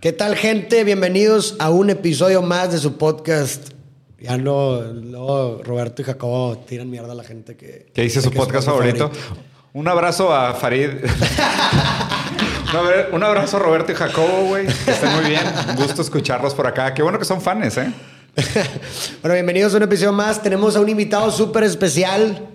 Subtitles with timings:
[0.00, 0.82] ¿Qué tal, gente?
[0.82, 3.72] Bienvenidos a un episodio más de su podcast.
[4.18, 7.88] Ya no, luego Roberto y Jacobo tiran mierda a la gente que.
[7.92, 9.10] ¿Qué dice su podcast favorito?
[9.74, 10.88] Un abrazo a Farid.
[12.72, 12.82] No,
[13.16, 14.64] un abrazo a Roberto y Jacobo, güey.
[14.64, 15.42] Que estén muy bien.
[15.70, 16.94] Un gusto escucharlos por acá.
[16.94, 17.92] Qué bueno que son fans, ¿eh?
[19.22, 20.40] Bueno, bienvenidos a un episodio más.
[20.40, 22.46] Tenemos a un invitado súper especial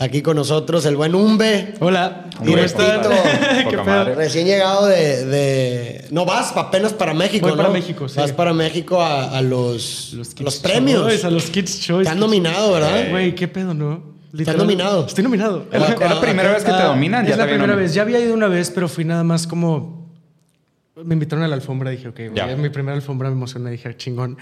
[0.00, 1.74] aquí con nosotros, el buen Umbe.
[1.78, 3.02] Hola, ¿cómo Hombre, están?
[3.02, 3.10] Tito.
[3.12, 3.84] ¿Qué Poca pedo?
[3.84, 4.14] madre.
[4.16, 7.62] Recién llegado de, de- No, vas apenas para México, Voy ¿no?
[7.62, 8.18] para México, sí.
[8.18, 11.02] Vas para México a, a los, los, premios.
[11.06, 12.04] Choice, a los Kids Choice.
[12.04, 13.10] Te han nominado, ¿verdad?
[13.10, 14.10] Güey, qué pedo, ¿no?
[14.36, 15.06] Estás nominado.
[15.06, 15.66] Estoy nominado.
[15.72, 17.24] ¿Es la, es la primera vez que te Ah, dominan?
[17.26, 17.80] Es te la primera nominado?
[17.80, 17.94] vez.
[17.94, 20.00] Ya había ido una vez, pero fui nada más como...
[20.96, 22.50] Me invitaron a la alfombra, dije, ok, güey, Ya.
[22.50, 24.36] es mi primera alfombra, me emocioné, dije, chingón.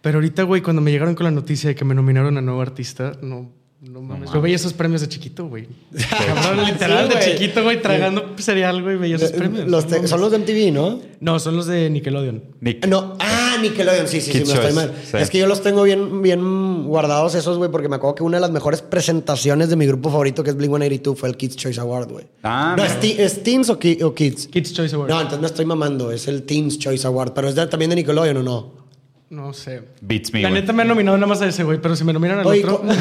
[0.00, 2.60] Pero ahorita, güey, cuando me llegaron con la noticia de que me nominaron a Nuevo
[2.62, 3.50] Artista, no...
[3.80, 5.68] No mames, yo veía esos premios de chiquito, güey.
[6.34, 9.68] Cabrón, literal, Sí, de chiquito, güey, tragando cereal, güey, veía esos premios.
[9.68, 10.10] Los No te- mames.
[10.10, 11.00] son los de MTV, ¿no?
[11.20, 12.42] No, son los de Nickelodeon.
[12.60, 12.84] Nick.
[12.88, 14.92] No, ah, Nickelodeon, sí, sí, sí, me estoy mal.
[15.08, 15.16] sí.
[15.18, 18.38] Es que yo los tengo bien, bien guardados esos, güey, porque me acuerdo que una
[18.38, 21.80] de las mejores presentaciones de mi grupo favorito, que es Blink-182, fue el Kids Choice
[21.80, 22.26] Award, güey.
[22.42, 22.84] Ah, no.
[22.84, 24.48] ¿es, ¿es Teens o, ki- o Kids?
[24.48, 25.08] Kids Choice Award.
[25.08, 27.96] No, entonces me estoy mamando, es el Teens Choice Award, pero es de- también de
[27.96, 28.87] Nickelodeon, ¿o no?
[29.30, 29.82] No sé.
[30.00, 30.62] Beats me, La güey.
[30.62, 32.64] neta me han nominado nada más a ese, güey, pero si me nominan al Oye,
[32.64, 32.78] otro.
[32.78, 32.98] ¿cómo- se,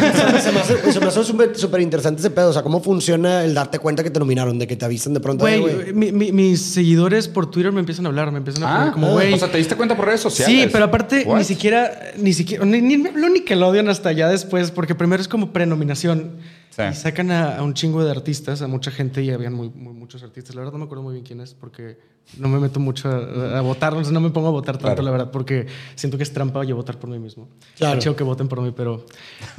[0.52, 3.54] me hace, se me hace súper súper interesante ese pedo, o sea, ¿cómo funciona el
[3.54, 5.48] darte cuenta que te nominaron, de que te avisan de pronto?
[5.48, 8.68] "Eh, Güey, mi- mi- mis seguidores por Twitter me empiezan a hablar, me empiezan a
[8.76, 9.32] poner Ah, como, güey.
[9.34, 10.64] o sea, ¿te diste cuenta por redes sociales?
[10.66, 11.38] Sí, pero aparte What?
[11.38, 15.30] ni siquiera, ni siquiera, ni, ni me habló Nickelodeon hasta allá después, porque primero es
[15.30, 16.32] como prenominación.
[16.78, 16.84] Sí.
[16.92, 19.94] Y sacan a, a un chingo de artistas, a mucha gente y habían muy, muy-
[19.96, 20.54] muchos artistas.
[20.56, 21.98] La verdad no me acuerdo muy bien quién es porque
[22.38, 24.88] no me meto mucho a, a votar, o sea, no me pongo a votar tanto,
[24.96, 25.02] Claro.
[25.04, 27.50] la verdad, porque siento que es trampa yo votar por mí mismo.
[27.78, 27.94] Claro.
[27.94, 29.06] Está chido que voten por mí, pero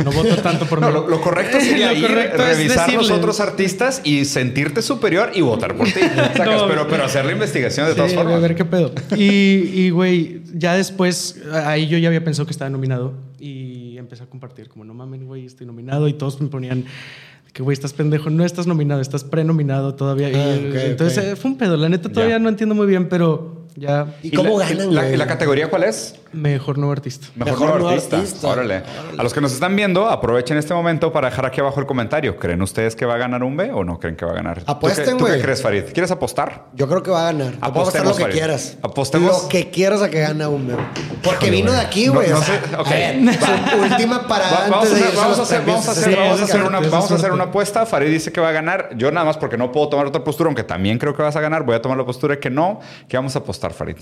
[0.05, 0.93] no voto tanto por No, mí.
[0.93, 5.31] lo, lo correcto sería Lo ir, correcto es revisar los otros artistas y sentirte superior
[5.35, 5.99] y votar por ti.
[6.37, 6.69] Sacas, No.
[6.69, 8.35] pero, pero hacer la investigación de todas Sí, formas.
[8.35, 8.93] A ver qué pedo.
[9.17, 14.25] Y, y, güey, ya después, ahí yo ya había pensado que estaba nominado y empecé
[14.25, 16.09] a compartir, como, no mames, güey, estoy nominado.
[16.09, 16.85] Y todos me ponían
[17.53, 20.29] que, güey, estás pendejo, no estás nominado, estás prenominado todavía.
[20.29, 21.77] Ah, y, entonces eh, fue un pedo.
[21.77, 24.07] La neta todavía no entiendo muy bien, pero ya.
[24.23, 26.15] ¿Y cómo la, ganan, la, la categoría cuál es?
[26.33, 27.29] Mejor nuevo artista.
[27.37, 28.17] Mejor, Mejor nuevo artista.
[28.19, 28.49] artista.
[28.49, 28.83] Órale.
[29.17, 32.37] A los que nos están viendo, aprovechen este momento para dejar aquí abajo el comentario.
[32.37, 34.63] ¿Creen ustedes que va a ganar un B o no creen que va a ganar?
[34.67, 35.85] Apuesten, ¿Tú qué- ¿Tú qué crees, Farid?
[35.95, 36.67] ¿Quieres apostar?
[36.75, 37.55] Yo creo que va a ganar.
[37.63, 37.71] Apostar
[38.03, 38.35] Apostemos, lo que Farid.
[38.37, 38.77] quieras.
[38.83, 39.43] Apostemos.
[39.45, 40.83] Lo que quieras a que gana un bebé.
[41.23, 42.29] Porque Híjole, vino de aquí, No- güey.
[42.29, 45.89] no o sea, sé, última parada Va- vamos a antes hacer, vamos a hacer, vamos
[45.89, 47.87] a hacer, esa vamos a hacer suerte, una, vamos a hacer una apuesta.
[47.87, 48.91] Farid dice que va a ganar.
[48.97, 51.41] Yo nada más porque no puedo tomar otra postura, aunque también creo que vas a
[51.41, 51.63] ganar.
[51.65, 52.81] Voy a tomar la postura de que no.
[53.09, 53.97] que vamos a apostar, Farid?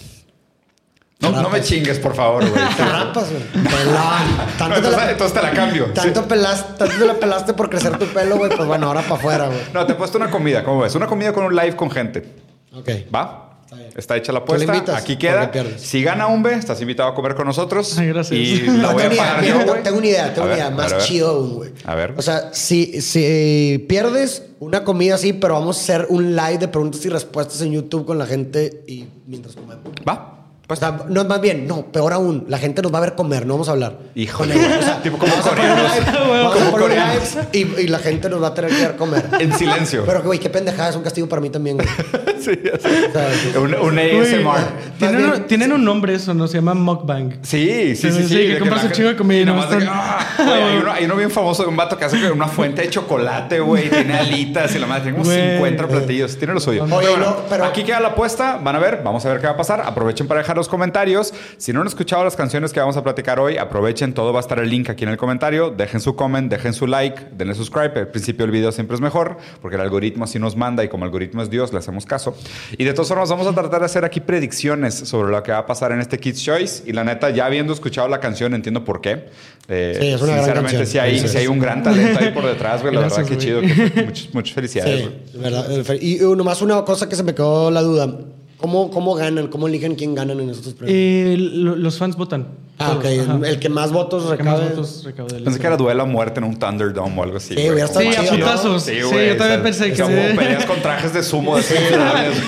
[1.18, 2.62] No, no me chingues, por favor, güey.
[2.76, 3.42] Te rapas, güey.
[3.52, 3.94] Pelón.
[4.36, 5.86] No, Tanto, te entonces, la, entonces te la cambio.
[5.94, 8.50] tanto, pelas- tanto te la pelaste por crecer tu pelo, güey.
[8.54, 9.58] Pues bueno, ahora para afuera, güey.
[9.72, 10.62] No, te he puesto una comida.
[10.62, 10.94] ¿Cómo ves?
[10.94, 12.34] Una comida con un live con gente.
[12.74, 12.90] Ok.
[13.14, 13.45] ¿Va?
[13.76, 13.98] Está bien.
[13.98, 14.64] Está hecha la apuesta.
[14.74, 15.50] invitas, Aquí ¿por queda.
[15.78, 17.96] Si gana un B, estás invitado a comer con nosotros.
[17.98, 18.38] Ay, gracias.
[18.40, 20.44] Y No, la voy tengo, a una pagar idea, yo, tengo- una idea, tengo A
[20.44, 21.00] una ver, idea a más ver.
[21.02, 21.70] chido aún, güey.
[21.84, 22.14] A ver.
[22.16, 26.68] O sea, si, si pierdes una comida así, pero vamos a hacer un live de
[26.68, 29.84] preguntas y respuestas en YouTube con la gente y mientras comemos.
[30.08, 30.32] Va.
[30.68, 33.46] O sea, no, más bien, no, peor aún, la gente nos va a ver comer,
[33.46, 33.98] no vamos a hablar.
[34.16, 34.54] Híjole.
[34.56, 36.28] Ellos, o sea, Tipo como vamos a poner coreanos.
[36.30, 39.24] vamos a poner y, y la gente nos va a tener que ver comer.
[39.38, 40.02] En silencio.
[40.04, 41.88] Pero, güey, qué pendejada, es un castigo para mí también, güey.
[42.40, 43.06] sí, ya sé.
[43.06, 44.58] O sea, Un, un Güey, ASMR.
[44.98, 46.48] ¿Tienen, bien- un, tienen un nombre eso, ¿no?
[46.48, 47.34] Se llama mukbang.
[47.42, 49.76] Sí, sí, sí, Sí, que compras un chingo de comida y y nomás nomás de
[49.78, 52.30] que, están- ah, güey, hay, uno, hay uno bien famoso de un vato que hace
[52.32, 53.88] una fuente de chocolate, güey.
[53.88, 55.52] Tiene alitas y la madre tiene como Güey.
[55.58, 56.36] 50 platillos.
[56.36, 56.82] Tiene lo suyo.
[56.84, 58.58] Oye, Pero bueno, no, pero- Aquí queda la apuesta.
[58.60, 59.02] Van a ver.
[59.04, 59.80] Vamos a ver qué va a pasar.
[59.82, 61.32] Aprovechen para dejar los comentarios.
[61.58, 64.12] Si no han escuchado las canciones que vamos a platicar hoy, aprovechen.
[64.14, 65.70] Todo va a estar el link aquí en el comentario.
[65.70, 67.92] Dejen su comment, dejen su like, denle subscribe.
[68.00, 71.04] Al principio del video siempre es mejor porque el algoritmo así nos manda y como
[71.04, 72.34] el algoritmo es Dios, le hacemos caso.
[72.76, 75.58] Y de todas formas, vamos a tratar de hacer aquí predicciones sobre lo que va
[75.58, 76.82] a pasar en este Kids Choice.
[76.86, 79.26] Y la neta, ya habiendo escuchado la canción, entiendo por qué.
[79.68, 80.86] Eh, Sí, es una gran sinceramente, canción.
[80.86, 82.94] sí hay, Sí, sí hay un gran talento ahí por detrás, güey.
[82.94, 83.38] La verdad, qué güey.
[83.38, 83.60] chido.
[83.60, 85.08] que- muchas, muchas felicidades.
[85.32, 85.66] Sí, verdad.
[86.00, 88.16] Y nomás una cosa que se me quedó la duda.
[88.58, 89.48] ¿Cómo, cómo ganan?
[89.48, 90.96] ¿Cómo eligen quién ganan en estos premios?
[90.98, 92.46] Eh, lo- los fans votan.
[92.78, 93.04] ah, ok.
[93.04, 93.38] Ajá.
[93.48, 94.74] El que más votos El que más recabe.
[94.76, 95.40] votos recaude.
[95.40, 97.54] Pensé que era duelo a muerte en un Thunderdome o algo así.
[97.54, 97.86] Sí, güey.
[97.86, 98.38] Sí, a chido, ¿no?
[98.38, 98.82] putazos.
[98.82, 101.62] Sí, güey, yo también o sea, pensé que- Como peleas con trajes de sumo de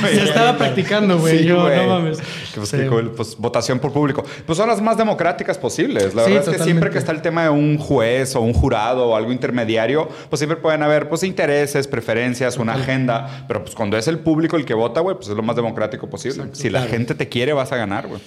[0.00, 0.16] güey.
[0.16, 1.38] Ya estaba practicando, güey.
[1.38, 1.76] Sí, yo, güey.
[1.76, 2.18] no mames.
[2.18, 2.24] Que,
[2.60, 2.78] pues, Sí.
[2.88, 3.10] cool.
[3.10, 4.24] Pues, votación por público.
[4.46, 6.14] Pues son las más democráticas posibles.
[6.14, 8.52] La Sí, verdad es que siempre que está el tema de un juez o un
[8.54, 13.44] jurado o algo intermediario, pues siempre pueden haber pues intereses, preferencias, una agenda.
[13.48, 15.97] Pero pues cuando es el público el que vota, güey, pues es lo más democrático
[16.06, 16.44] posible.
[16.52, 16.92] si la claro.
[16.92, 18.20] gente te quiere, vas a ganar, güey.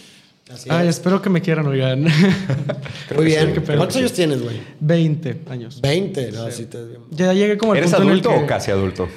[0.52, 0.98] Así Ay, es.
[0.98, 2.04] espero que me quieran, oigan.
[3.16, 3.54] Muy bien.
[3.54, 3.78] qué pedo.
[3.78, 4.60] ¿Cuántos años tienes, güey?
[4.80, 5.80] 20 años.
[5.82, 6.32] 20.
[6.34, 6.80] No, sí te-
[7.12, 9.08] Ya llegué como al ¿Eres punto en el adulto que- o casi adulto?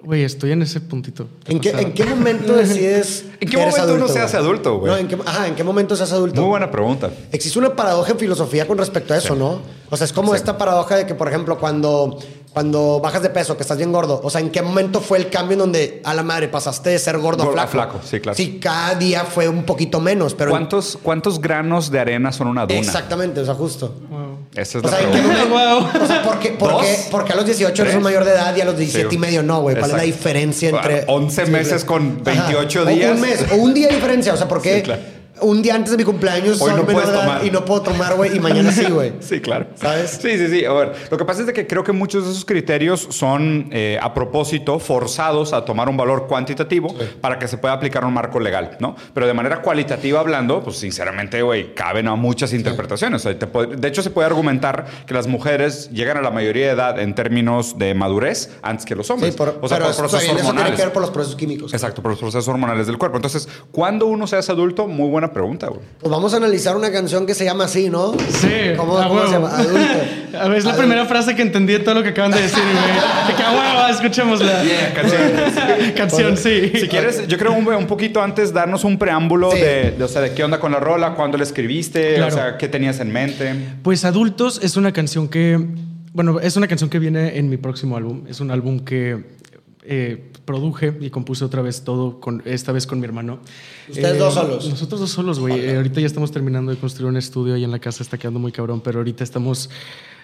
[0.00, 1.28] Güey, estoy en ese puntito.
[1.46, 4.36] ¿En qué, ¿En qué momento decides ¿En qué que eres momento uno adulto, se hace
[4.36, 4.92] adulto, güey?
[4.92, 6.40] No, ¿en qué, ajá, ¿en qué momento se hace adulto?
[6.40, 7.10] Muy buena pregunta.
[7.32, 9.60] Existe una paradoja en filosofía con respecto a eso, ¿no?
[9.90, 12.18] O sea, es como esta paradoja de que, por ejemplo, cuando,
[12.52, 15.28] cuando bajas de peso, que estás bien gordo, o sea, ¿en qué momento fue el
[15.30, 17.92] cambio en donde, a la madre, pasaste de ser gordo a Gordo a flaco?
[17.98, 18.36] flaco, sí, claro.
[18.36, 20.50] Sí, cada día fue un poquito menos, pero...
[20.50, 22.80] ¿Cuántos, ¿Cuántos granos de arena son una duna?
[22.80, 23.94] Exactamente, o sea, justo.
[24.10, 24.38] wow.
[24.54, 25.44] Esa es O la sea, ¿en qué pregunta.
[25.46, 25.80] momento?
[25.92, 26.02] Wow.
[26.02, 26.82] O sea, ¿por qué, por ¿Dos?
[26.86, 29.16] qué- porque a los 18 eres un mayor de edad y a los 17 Sí.
[29.16, 29.76] y medio no, güey?
[29.76, 31.04] ¿Cuál es la diferencia entre...
[31.06, 32.90] 11 Sí, meses con 28 Ajá.
[32.90, 33.10] días.
[33.10, 34.32] O un mes, o un día de diferencia.
[34.32, 35.02] O sea, ¿por qué Sí, claro.
[35.40, 37.44] Un día antes de mi cumpleaños Hoy no puedes tomar.
[37.44, 39.12] y no puedo tomar, güey, y mañana sí, güey?
[39.20, 39.66] Sí, claro.
[39.74, 40.18] ¿Sabes?
[40.22, 40.64] Sí, sí, sí.
[40.64, 43.68] A ver, lo que pasa es de que creo que muchos de esos criterios son
[43.72, 48.14] eh, a propósito forzados a tomar un valor cuantitativo para que se pueda aplicar un
[48.14, 48.96] marco legal, ¿no?
[49.14, 53.20] Pero de manera cualitativa hablando, pues sinceramente, güey, caben a muchas interpretaciones.
[53.20, 56.30] O sea, te puede- de hecho, se puede argumentar que las mujeres llegan a la
[56.30, 59.32] mayoría de edad en términos de madurez antes que los hombres.
[59.34, 60.76] Sí, por, o sea, pero por eso, procesos también eso tiene hormonales.
[60.76, 61.72] que ver por los procesos químicos.
[61.74, 63.16] Exacto, por los procesos hormonales del cuerpo.
[63.18, 64.86] Entonces, ¿cuándo uno se hace adulto?
[64.86, 65.80] Muy buena pregunta, güey.
[66.00, 68.12] Pues vamos a analizar una canción que se llama así, ¿no?
[68.28, 68.48] Sí.
[68.76, 69.56] ¿Cómo, a cómo se llama?
[69.56, 69.78] Adulto.
[70.38, 70.76] A ver, es la Adulto.
[70.76, 73.28] primera frase que entendí de todo lo que acaban de decir, güey.
[73.28, 74.62] De que a huevo, escuchémosla.
[74.94, 75.22] canción.
[75.96, 76.72] Canción, sí.
[76.74, 79.60] Si quieres, yo creo un, un poquito antes darnos un preámbulo Sí.
[79.60, 82.32] de, de, o sea, de qué onda con la rola, cuándo la escribiste, Claro.
[82.34, 83.54] o sea, qué tenías en mente.
[83.82, 85.58] Pues Adultos es una canción que,
[86.12, 88.24] bueno, es una canción que viene en mi próximo álbum.
[88.28, 89.24] Es un álbum que
[89.84, 93.40] eh, produje y compuse otra vez todo, con, esta vez con mi hermano.
[93.88, 94.68] Eh, ¿Ustedes dos solos?
[94.68, 95.60] Nosotros dos solos, güey.
[95.60, 98.40] Eh, ahorita ya estamos terminando de construir un estudio ahí en la casa, está quedando
[98.40, 99.70] muy cabrón, pero ahorita estamos,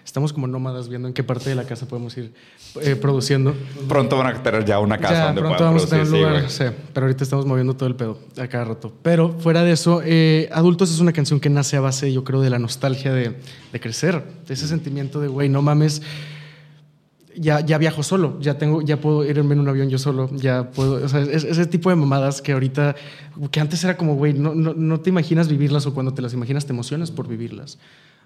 [0.05, 2.33] estamos como nómadas viendo en qué parte de la casa podemos ir
[2.81, 3.55] eh, produciendo.
[3.89, 6.11] Pronto van a tener ya una casa Ya, donde pronto puedan vamos a tener un
[6.11, 8.93] producir, lugar, sí, pero ahorita estamos moviendo todo el pedo a cada rato.
[9.03, 12.41] Pero fuera de eso, eh, Adultos es una canción que nace a base, yo creo,
[12.41, 13.37] de la nostalgia de,
[13.73, 16.03] de crecer, de ese sentimiento de, güey, no mames,
[17.37, 20.71] ya, ya viajo solo, ya tengo, ya puedo irme en un avión yo solo, ya
[20.71, 22.95] puedo, o sea, es- ese tipo de mamadas que ahorita,
[23.51, 26.33] que antes era como, güey, no, no, no te imaginas vivirlas o cuando te las
[26.35, 27.79] imaginas te emocionas por vivirlas.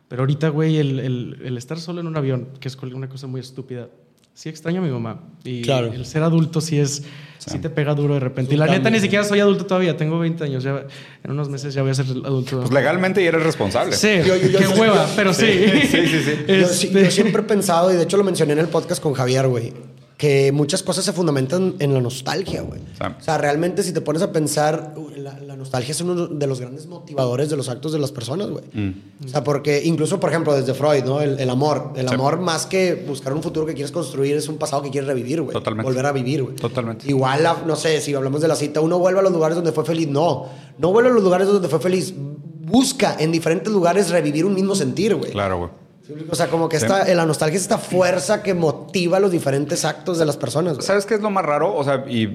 [0.09, 3.41] Pero ahorita, güey, el, el- estar solo en un avión, que es una cosa muy
[3.41, 3.89] estúpida,
[4.39, 5.19] sí extraño a mi mamá.
[5.43, 5.93] Y Claro.
[5.93, 7.03] el ser adulto sí es,
[7.39, 8.55] sí, te pega duro de repente.
[8.55, 10.87] Y la neta ni siquiera soy adulto todavía, tengo 20 años, ya
[11.25, 12.61] en unos meses ya voy a ser adulto.
[12.61, 13.97] Pues legalmente ya eres responsable.
[13.97, 15.47] Sí, Yo- yo- yo- qué yo- hueva, yo- pero sí.
[15.91, 16.33] Sí, sí, sí.
[16.61, 19.03] Yo, sí- Este- yo siempre he pensado, y de hecho lo mencioné en el podcast
[19.03, 19.73] con Javier, güey,
[20.19, 22.81] que muchas cosas se fundamentan en la nostalgia, güey.
[22.81, 26.61] O sea, realmente si te pones a pensar, la, la nostalgia es uno de los
[26.61, 28.65] grandes motivadores de los actos de las personas, güey.
[29.25, 31.21] O sea, porque incluso, por ejemplo, desde Freud, ¿no?
[31.21, 31.93] El, el amor.
[31.95, 32.15] El Sí.
[32.15, 35.41] amor más que buscar un futuro que quieres construir es un pasado que quieres revivir,
[35.41, 35.53] güey.
[35.53, 35.89] Totalmente.
[35.89, 36.57] Volver a vivir, güey.
[36.57, 37.09] Totalmente.
[37.09, 39.71] Igual, la- no sé, si hablamos de la cita, uno vuelve a los lugares donde
[39.71, 40.09] fue feliz.
[40.09, 40.47] No,
[40.79, 42.13] no vuelve a los lugares donde fue feliz.
[42.17, 45.31] Busca en diferentes lugares revivir un mismo sentir, güey.
[45.31, 45.71] Claro, güey.
[46.31, 46.87] O sea, como que Sí.
[46.87, 50.75] esta, la nostalgia es esta fuerza que motiva los diferentes actos de las personas.
[50.75, 50.87] güey.
[50.87, 51.75] ¿Sabes qué es lo más raro?
[51.75, 52.27] O sea, y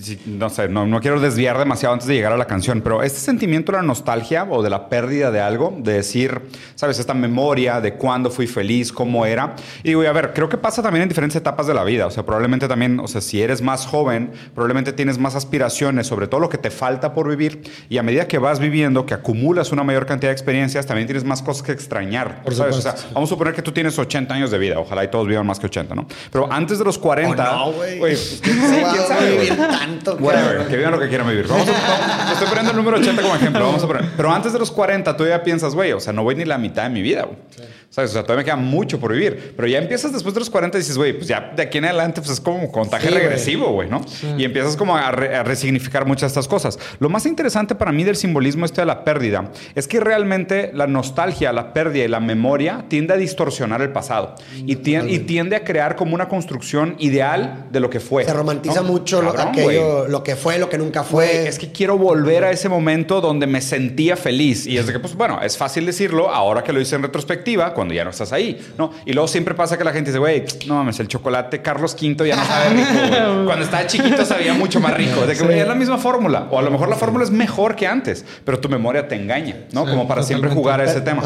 [0.00, 3.02] si- no sé, no, no quiero desviar demasiado antes de llegar a la canción, pero
[3.02, 6.40] este sentimiento de la nostalgia o de la pérdida de algo, de decir,
[6.74, 6.98] ¿sabes?
[6.98, 9.54] Esta memoria de cuándo fui feliz, cómo era.
[9.82, 12.06] Y digo, a ver, creo que pasa también en diferentes etapas de la vida.
[12.06, 16.28] O sea, probablemente también, o sea, si eres más joven, probablemente tienes más aspiraciones sobre
[16.28, 17.62] todo lo que te falta por vivir.
[17.90, 21.24] Y a medida que vas viviendo, que acumulas una mayor cantidad de experiencias, también tienes
[21.24, 22.42] más cosas que extrañar.
[22.42, 22.76] Por ¿sabes?
[22.76, 23.14] O supuesto, sea, sí.
[23.18, 24.78] Vamos a suponer que tú tienes 80 años de vida.
[24.78, 26.06] Ojalá y todos vivan más que 80, ¿no?
[26.32, 27.62] Pero antes de los 40...
[27.62, 28.16] O no, güey.
[28.16, 28.58] sí, quién
[29.06, 31.46] sabe, vivir tanto, Whatever, que vivan lo que quieran vivir.
[31.46, 33.64] Vamos a, vamos- estoy poniendo el número 80 como ejemplo.
[33.66, 34.04] Vamos a poner.
[34.16, 36.58] Pero antes de los 40, tú ya piensas, güey, o sea, no voy ni la
[36.58, 37.36] mitad de mi vida, güey.
[37.90, 38.10] ¿Sabes?
[38.10, 39.54] O sea, todavía me queda mucho por vivir.
[39.56, 41.86] Pero ya empiezas después de los 40 y dices, güey, pues ya de aquí en
[41.86, 42.70] adelante, pues es como
[43.00, 44.02] Sí, regresivo, güey, ¿no?
[44.36, 46.78] Y empiezas como a, re- a resignificar muchas de estas cosas.
[47.00, 50.86] Lo más interesante para mí del simbolismo este de la pérdida es que realmente la
[50.86, 54.34] nostalgia, la pérdida y la memoria tiende a distorsionar el pasado
[54.66, 58.24] y, tien- y tiende a crear como una construcción ideal de lo que fue.
[58.24, 58.88] Se romantiza ¿no?
[58.88, 61.26] mucho lo, Cabrón, aquello, lo que fue, lo que nunca fue.
[61.26, 64.66] Güey, es que quiero volver a ese momento donde me sentía feliz.
[64.66, 67.72] Y es de que, pues bueno, es fácil decirlo ahora que lo hice en retrospectiva,
[67.72, 68.90] cuando ya no estás ahí, ¿no?
[69.06, 72.28] Y luego siempre pasa que la gente dice, güey, no mames, el chocolate Carlos V
[72.28, 72.88] ya no sabe rico.
[73.46, 75.26] Cuando estaba chiquito sabía mucho más rico.
[75.26, 76.46] De que, güey, es la misma fórmula.
[76.50, 79.56] O a lo mejor la fórmula es mejor que antes, pero tu memoria te engaña,
[79.72, 79.84] ¿no?
[79.84, 81.22] Sí, Como para siempre jugar a ese tema.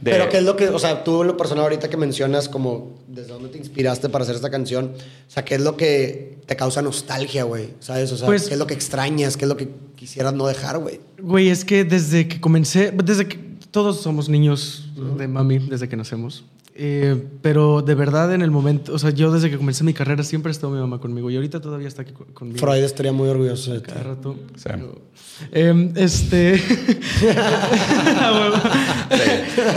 [0.00, 2.98] De- Pero qué es lo que, o sea, tú lo personal ahorita que mencionas como
[3.08, 6.56] desde dónde te inspiraste para hacer esta canción, o sea, qué es lo que te
[6.56, 8.10] causa nostalgia, güey, ¿sabes?
[8.12, 10.78] O sea, Pues- qué es lo que extrañas, qué es lo que quisieras no dejar,
[10.78, 11.00] güey.
[11.20, 13.38] Güey, es que desde que comencé, desde que
[13.70, 16.44] todos somos niños de mami, desde que nacemos.
[16.82, 20.22] Eh, pero de verdad en el momento, o sea, yo desde que comencé mi carrera
[20.22, 22.58] siempre ha estado mi mamá conmigo y ahorita todavía está aquí co- conmigo.
[22.58, 23.86] Freud estaría muy orgulloso de ti.
[23.88, 24.34] Cada rato.
[24.56, 24.70] Sí.
[25.52, 26.54] Eh, este.
[28.22, 29.08] Ah.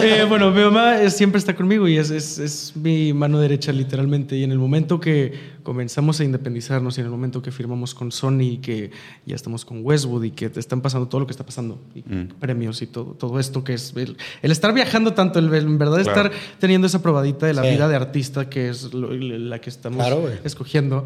[0.01, 3.71] Eh, bueno, mi mamá eh, siempre está conmigo y es, es, es mi mano derecha,
[3.71, 4.35] literalmente.
[4.37, 5.33] Y en el momento que
[5.63, 8.91] comenzamos a independizarnos y en el momento que firmamos con Sony y que
[9.25, 12.01] ya estamos con Westwood y que te están pasando todo lo que está pasando, y
[12.01, 12.27] Mm.
[12.39, 15.77] premios y todo, todo esto que es el, el estar viajando tanto, el, el en
[15.77, 16.27] verdad Claro.
[16.27, 17.69] estar teniendo esa probadita de la Sí.
[17.71, 20.33] vida de artista que es lo- la que estamos Claro, güey.
[20.43, 21.05] escogiendo.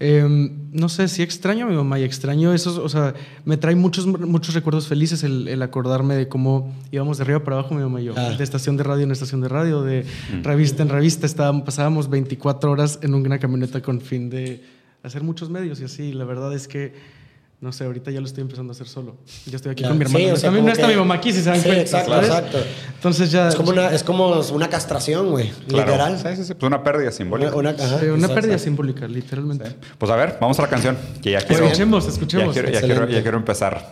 [0.00, 3.14] Eh, no sé, si extraño a mi mamá y extraño esos, o sea,
[3.44, 7.58] me trae muchos, muchos recuerdos felices el, el acordarme de cómo íbamos de arriba para
[7.58, 8.30] abajo mi mamá y yo, Ah.
[8.36, 10.04] de estación de radio en estación de radio, de
[10.42, 14.62] revista en revista, estábamos, pasábamos 24 horas en una camioneta con fin de
[15.02, 17.17] hacer muchos medios y así, la verdad es que...
[17.60, 19.16] No sé, ahorita ya lo estoy empezando a hacer solo.
[19.46, 19.88] Yo estoy aquí Ya.
[19.88, 20.18] con mi hermano.
[20.20, 21.56] Sí, o no sea, está, como no está que- mi mamá aquí, si se dan
[21.58, 21.80] Sí, cuenta.
[21.82, 22.28] exacto, ¿sabes?
[22.28, 22.58] exacto.
[22.94, 23.48] Entonces ya...
[23.48, 25.50] Es como una, es como una castración, güey.
[25.66, 25.86] Claro.
[25.90, 26.18] Literal.
[26.18, 26.54] Sí, sí, sí.
[26.54, 27.50] Pues una pérdida simbólica.
[27.56, 29.74] Una, una- ajá, Sí, una pérdida simbólica, literalmente.
[29.98, 30.96] Pues a ver, vamos a la canción.
[31.20, 31.64] Que ya quiero.
[31.64, 32.52] Escuchemos, Ya escuchemos.
[32.52, 33.90] quiero, ya quiero, ya quiero empezar.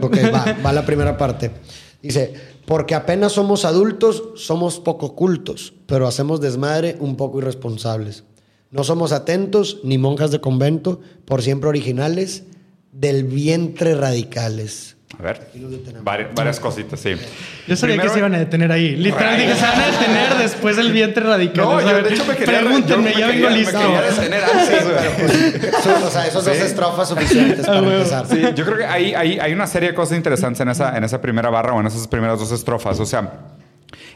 [0.00, 1.50] Ok, va, va la primera parte.
[2.00, 2.32] Dice,
[2.64, 8.24] porque apenas somos adultos, somos poco cultos, pero hacemos desmadre un poco irresponsables.
[8.70, 12.44] No somos atentos ni monjas de convento, por siempre originales,
[12.98, 14.96] del vientre radicales.
[15.18, 15.40] A ver.
[16.02, 17.10] Varias, varias cositas, sí.
[17.66, 18.96] Yo sabía Primero- que se iban a detener ahí.
[18.96, 21.64] Literal, dije, se van a detener después del vientre radical.
[21.64, 22.60] No, O sea, yo de hecho me quería.
[22.60, 23.78] Pregúntenme, yo me ya quería- vengo me listo.
[23.78, 25.72] quería detener antes, güey.
[25.82, 26.62] Son, o sea, esos dos Sí.
[26.64, 28.26] estrofas suficientes para empezar.
[28.28, 31.04] Sí, yo creo que hay, hay, hay una serie de cosas interesantes en esa, en
[31.04, 32.98] esa primera barra o en esas primeras dos estrofas.
[33.00, 33.32] O sea,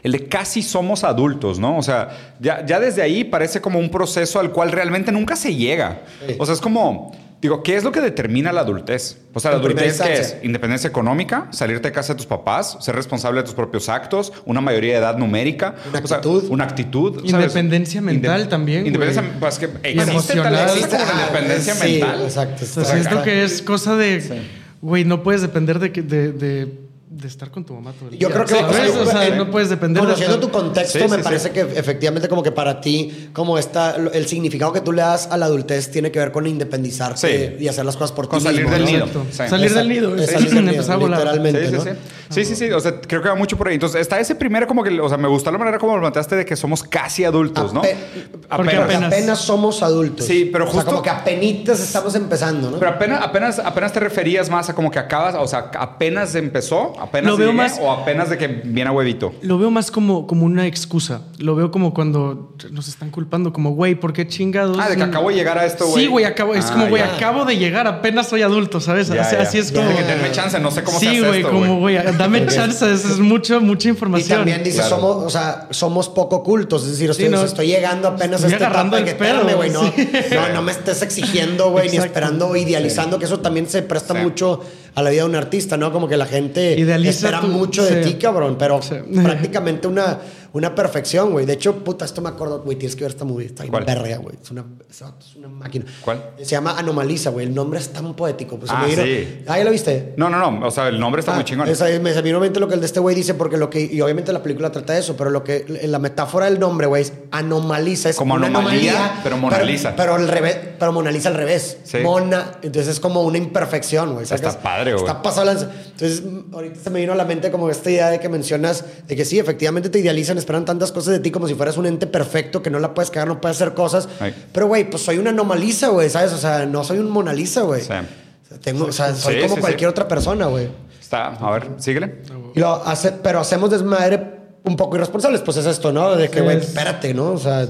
[0.03, 1.77] el de casi somos adultos, ¿no?
[1.77, 2.09] O sea,
[2.39, 6.01] ya, ya desde ahí parece como un proceso al cual realmente nunca se llega.
[6.27, 6.35] Sí.
[6.37, 9.17] O sea, es como, digo, ¿qué es lo que determina la adultez?
[9.33, 10.37] O sea, la En adultez, ¿qué es?
[10.43, 14.61] Independencia económica, salirte de casa de tus papás, ser responsable de tus propios actos, una
[14.61, 15.75] mayoría de edad numérica.
[15.89, 16.43] Una o sea, actitud.
[16.49, 17.13] una actitud.
[17.15, 17.31] ¿sabes?
[17.31, 19.39] Independencia mental también, Independencia, güey.
[19.39, 20.69] pues que existe tal emocional.
[20.69, 22.21] existe como la independencia Sí, mental.
[22.23, 22.63] exacto.
[22.63, 24.41] O sea, Está- siento que es cosa de,
[24.81, 26.80] güey, no puedes depender de, que- de, de,
[27.13, 28.95] de estar con tu mamá todo el Yo día, creo que ¿sabes?
[28.95, 31.21] o O sea, eh, no puedes depender de Conociendo estar- tu contexto, Sí, me sí,
[31.23, 31.53] parece sí.
[31.53, 35.35] que efectivamente como que para ti, como está el significado que tú le das a
[35.35, 37.63] la adultez tiene que ver con independizarte Sí.
[37.63, 39.05] y hacer las cosas por Con ti salir mismo, del ¿no?
[39.07, 39.25] nido.
[39.29, 39.37] Sí.
[39.49, 40.11] Salir del nido.
[40.17, 41.19] Empezar a volar.
[41.19, 41.83] literalmente, Sí, sí, ¿no?
[41.83, 41.89] sí.
[42.29, 42.71] Sí, sí, sí.
[42.71, 43.73] O sea, creo que va mucho por ahí.
[43.73, 46.37] Entonces, está ese primero como que, o sea, me gustó la manera como lo planteaste
[46.37, 47.81] de que somos casi adultos, ¿no?
[47.81, 47.97] Ape-
[48.31, 49.39] Porque Porque apenas- apenas.
[49.39, 50.25] somos adultos.
[50.25, 52.79] Sí, pero O sea, justo- como que apenitas estamos empezando, ¿no?
[52.79, 56.93] Pero apenas, apenas, apenas te referías más a como que acabas, o sea, apenas empezó,
[57.01, 59.33] apenas Lo veo más- o apenas de que viene a huevito.
[59.41, 61.21] Lo veo más como, como una excusa.
[61.39, 64.77] Lo veo como cuando nos están culpando, como, güey, ¿por qué chingados?
[64.79, 66.03] Ah, de que acabo de llegar a esto, güey.
[66.03, 69.07] Sí, güey, acabo, es Ah, como, güey, acabo de llegar, apenas soy adulto, ¿sabes?
[69.07, 69.47] Ya, O sea, ya.
[69.47, 69.77] así es Ya.
[69.81, 69.89] como.
[69.89, 71.97] De que denme chance, no sé cómo se sí, hace güey, esto, como, güey.
[71.97, 74.37] güey, dame chance, eso es mucho, mucha Y información.
[74.39, 74.95] también dice, Claro.
[74.95, 76.83] somos, o sea, somos poco cultos.
[76.83, 77.43] Es decir, Sí, estoy, no.
[77.45, 79.69] estoy llegando apenas Estoy a esta agarrando etapa de el que espérame, pedo, güey.
[79.71, 80.35] No, sí.
[80.35, 84.13] no, no me estés exigiendo, güey, ni esperando o idealizando, que eso también se presta
[84.13, 84.19] Sí.
[84.21, 84.61] mucho
[84.93, 85.91] a la vida de un artista, ¿no?
[85.93, 88.11] Como que la gente Idealiza espera tu- mucho de sí.
[88.11, 88.95] ti, cabrón, pero Sí.
[89.23, 90.17] prácticamente una,
[90.53, 91.45] una perfección, güey.
[91.45, 94.17] De hecho, puta, esto me acuerdo, güey, tienes que ver esta movie, está bien verga,
[94.17, 94.35] güey.
[94.41, 95.01] Es una, es
[95.37, 95.85] una máquina.
[96.03, 96.31] ¿Cuál?
[96.37, 97.45] Se llama Anomaliza, güey.
[97.47, 98.57] El nombre es tan poético.
[98.59, 99.43] Pues, Ah, vino- sí.
[99.47, 100.13] Ah, ¿ya lo viste?
[100.17, 100.67] No, no, no.
[100.67, 101.67] O sea, el nombre está Ah, muy chingón.
[101.69, 103.69] es- me se vino a mente lo que el de este güey dice, porque lo
[103.69, 106.87] que, y obviamente la película trata de eso, pero lo que, la metáfora del nombre,
[106.87, 109.93] güey, es anomaliza, es Como anomalía, pero Mona pero- Lisa.
[109.95, 111.77] Pero, al revés, pero Mona Lisa al revés.
[111.83, 111.97] Sí.
[111.99, 114.23] Mona, entonces es como una imperfección, güey.
[114.29, 115.05] Está padre, güey.
[115.05, 115.41] Está pasado.
[115.51, 119.15] Entonces, ahorita se me vino a la mente como esta idea de que mencionas, de
[119.15, 122.05] que sí, efectivamente te idealizan, esperan tantas cosas de ti como si fueras un ente
[122.07, 124.09] perfecto, que no la puedes cagar, no puedes hacer cosas.
[124.19, 124.33] Ay.
[124.53, 126.33] Pero, güey, pues soy una anomaliza, güey, ¿sabes?
[126.33, 127.81] O sea, no soy un Mona Lisa, güey.
[127.81, 127.87] Sí.
[127.87, 129.91] O sea, tengo, o sea, soy Sí, como sí, cualquier sí.
[129.91, 130.67] otra persona, güey.
[130.99, 132.15] Está, a ver, síguele.
[132.55, 136.15] Y lo hace, pero hacemos desmadre un poco irresponsables, pues es esto, ¿no?
[136.15, 137.31] De que, Sí, güey, es- espérate, ¿no?
[137.31, 137.67] O sea,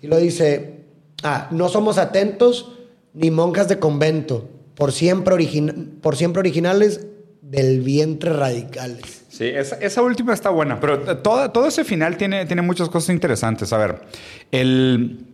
[0.00, 0.84] y lo dice,
[1.22, 2.72] ah, no somos atentos
[3.14, 5.36] ni monjas de convento, por siempre,
[6.00, 7.06] por siempre originales
[7.42, 9.24] del vientre radicales.
[9.28, 13.10] Sí, esa, última está buena, pero t- toda, todo ese final tiene, tiene muchas cosas
[13.10, 13.72] interesantes.
[13.72, 14.00] A ver,
[14.50, 15.26] el...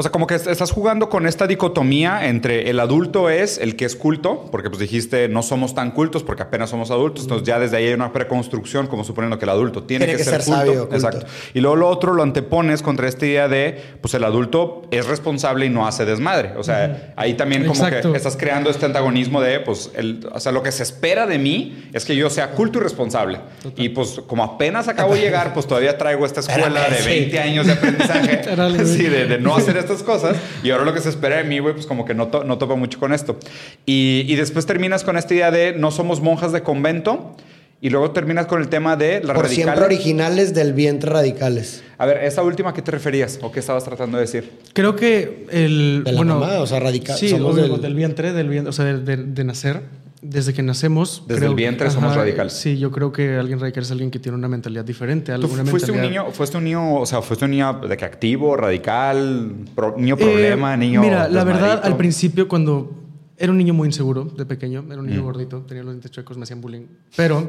[0.00, 3.74] O sea, como que est- estás jugando con esta dicotomía entre el adulto es el
[3.74, 7.44] que es culto, porque pues dijiste no somos tan cultos porque apenas somos adultos, entonces
[7.46, 10.30] ya desde ahí hay una preconstrucción como suponiendo que el adulto tiene, Tiene que, que
[10.30, 10.58] ser, ser culto.
[10.66, 10.94] sabio, culto.
[10.94, 11.26] Exacto.
[11.52, 15.66] Y luego lo otro lo antepones contra esta idea de pues el adulto es responsable
[15.66, 16.52] y no hace desmadre.
[16.56, 18.12] O sea, ahí también como Exacto.
[18.12, 21.38] que estás creando este antagonismo de pues el, o sea, lo que se espera de
[21.38, 23.40] mí es que yo sea culto y responsable.
[23.76, 27.08] Y pues como apenas acabo de llegar, pues todavía traigo esta escuela Espérame, de sí.
[27.08, 28.40] 20 años de aprendizaje.
[28.84, 30.36] Sí, de, de no hacer estas cosas.
[30.62, 32.58] Y ahora lo que se espera de mí, güey, pues como que no, to- no
[32.58, 33.38] topa mucho con esto.
[33.86, 37.34] Y, y después terminas con esta idea de no somos monjas de convento.
[37.80, 39.54] Y luego terminas con el tema de la Por radical.
[39.66, 41.84] siempre originales del vientre radicales.
[41.96, 43.38] A ver, esa última, ¿a qué te referías?
[43.40, 44.50] ¿O qué estabas tratando de decir?
[44.72, 46.02] Creo que el.
[46.04, 47.16] De la bueno, mamá, o sea, radical.
[47.16, 49.82] Sí, somos obvio, del- del, vientre, del vientre, o sea, de, de- de nacer.
[50.22, 51.22] Desde que nacemos.
[51.28, 52.52] Desde el vientre somos radicales.
[52.52, 55.32] Sí, yo creo que alguien radical es alguien que tiene una mentalidad diferente.
[55.34, 58.04] ¿Tú alguna fuiste un niño, fuiste un niño, o sea, fuiste un niño de que
[58.04, 62.94] activo, radical, pro- niño problema, Eh, niño Mira, la verdad, al principio, cuando
[63.36, 65.10] era un niño muy inseguro de pequeño, era un Mm.
[65.10, 66.86] niño gordito, tenía los dientes chuecos, me hacían bullying.
[67.14, 67.48] Pero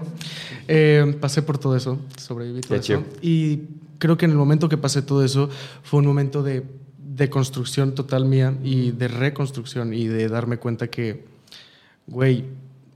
[0.68, 3.04] eh, pasé por todo eso, sobreviví todo Qué eso.
[3.24, 3.62] Y
[3.98, 5.50] creo que en el momento que pasé todo eso,
[5.82, 6.64] fue un momento de,
[7.00, 11.26] de construcción total mía y de reconstrucción y de darme cuenta que,
[12.10, 12.46] güey,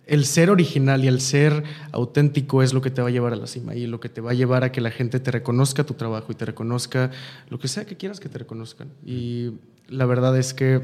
[0.05, 3.35] el ser original y el ser auténtico es lo que te va a llevar a
[3.37, 5.85] la cima y lo que te va a llevar a que la gente te reconozca
[5.85, 7.09] tu trabajo y te reconozca
[7.49, 8.89] lo que sea que quieras que te reconozcan.
[9.05, 9.51] Y
[9.87, 10.81] la verdad es que,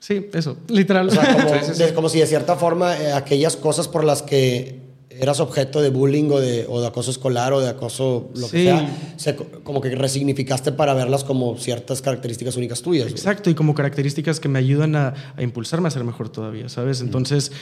[0.00, 1.08] sí, eso, literal.
[1.08, 1.82] O sea, como, Sí, sí, sí.
[1.84, 4.80] de- como si de cierta forma eh, aquellas cosas por las que
[5.20, 8.64] eras objeto de bullying o de, o de acoso escolar o de acoso, lo que
[8.64, 13.08] sea, se co- como que resignificaste para verlas como ciertas características únicas tuyas.
[13.10, 17.00] Exacto, y como características que me ayudan a, a impulsarme a ser mejor todavía, ¿sabes?
[17.00, 17.52] Entonces,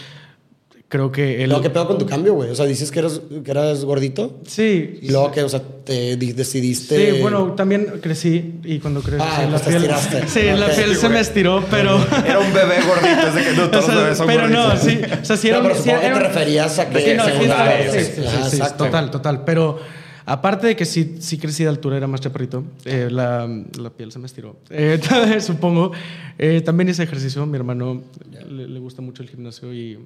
[0.88, 1.50] creo que el...
[1.50, 2.50] Luego, ¿qué pedo con tu cambio, güey?
[2.50, 4.99] O sea, dices que eras, que eras gordito Sí.
[5.02, 7.16] y luego que, o sea, te di- decidiste...
[7.16, 10.28] Sí, bueno, también crecí y cuando crecí Ah, la pues te piel, estiraste.
[10.28, 13.52] sí, la piel Sí, se me estiró, pero Era un bebé gordito, es de que
[13.52, 14.85] no, todos O sea, los bebés son pero no, gorditos.
[14.88, 16.88] sí, o sea, sí era No, un- pero sí supongo que era te referías a
[16.90, 17.00] que...
[17.00, 19.45] Sí, no, sí, secundaria, sí, sí, sí, total, total.
[19.45, 19.78] Pero
[20.25, 23.47] aparte de que sí, sí crecí de altura, era más chaparrito, eh, la,
[23.78, 24.57] la piel se me estiró.
[24.71, 24.99] Eh,
[25.40, 25.92] supongo.
[26.38, 27.45] Eh, también hice ejercicio.
[27.47, 28.02] Mi hermano
[28.49, 29.99] le, le gusta mucho el gimnasio y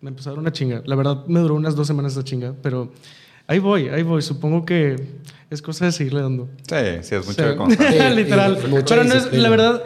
[0.00, 0.82] me empezó a dar una chinga.
[0.86, 2.90] La verdad, me duró unas dos semanas esa chinga, pero
[3.46, 4.22] ahí voy, ahí voy.
[4.22, 4.96] Supongo que
[5.50, 6.48] es cosa de seguirle dando.
[6.68, 7.48] Sí, sí, es mucho Sí.
[7.48, 8.08] de constancia.
[8.10, 8.58] Sí, Literal.
[8.88, 9.82] Pero no es, la verdad,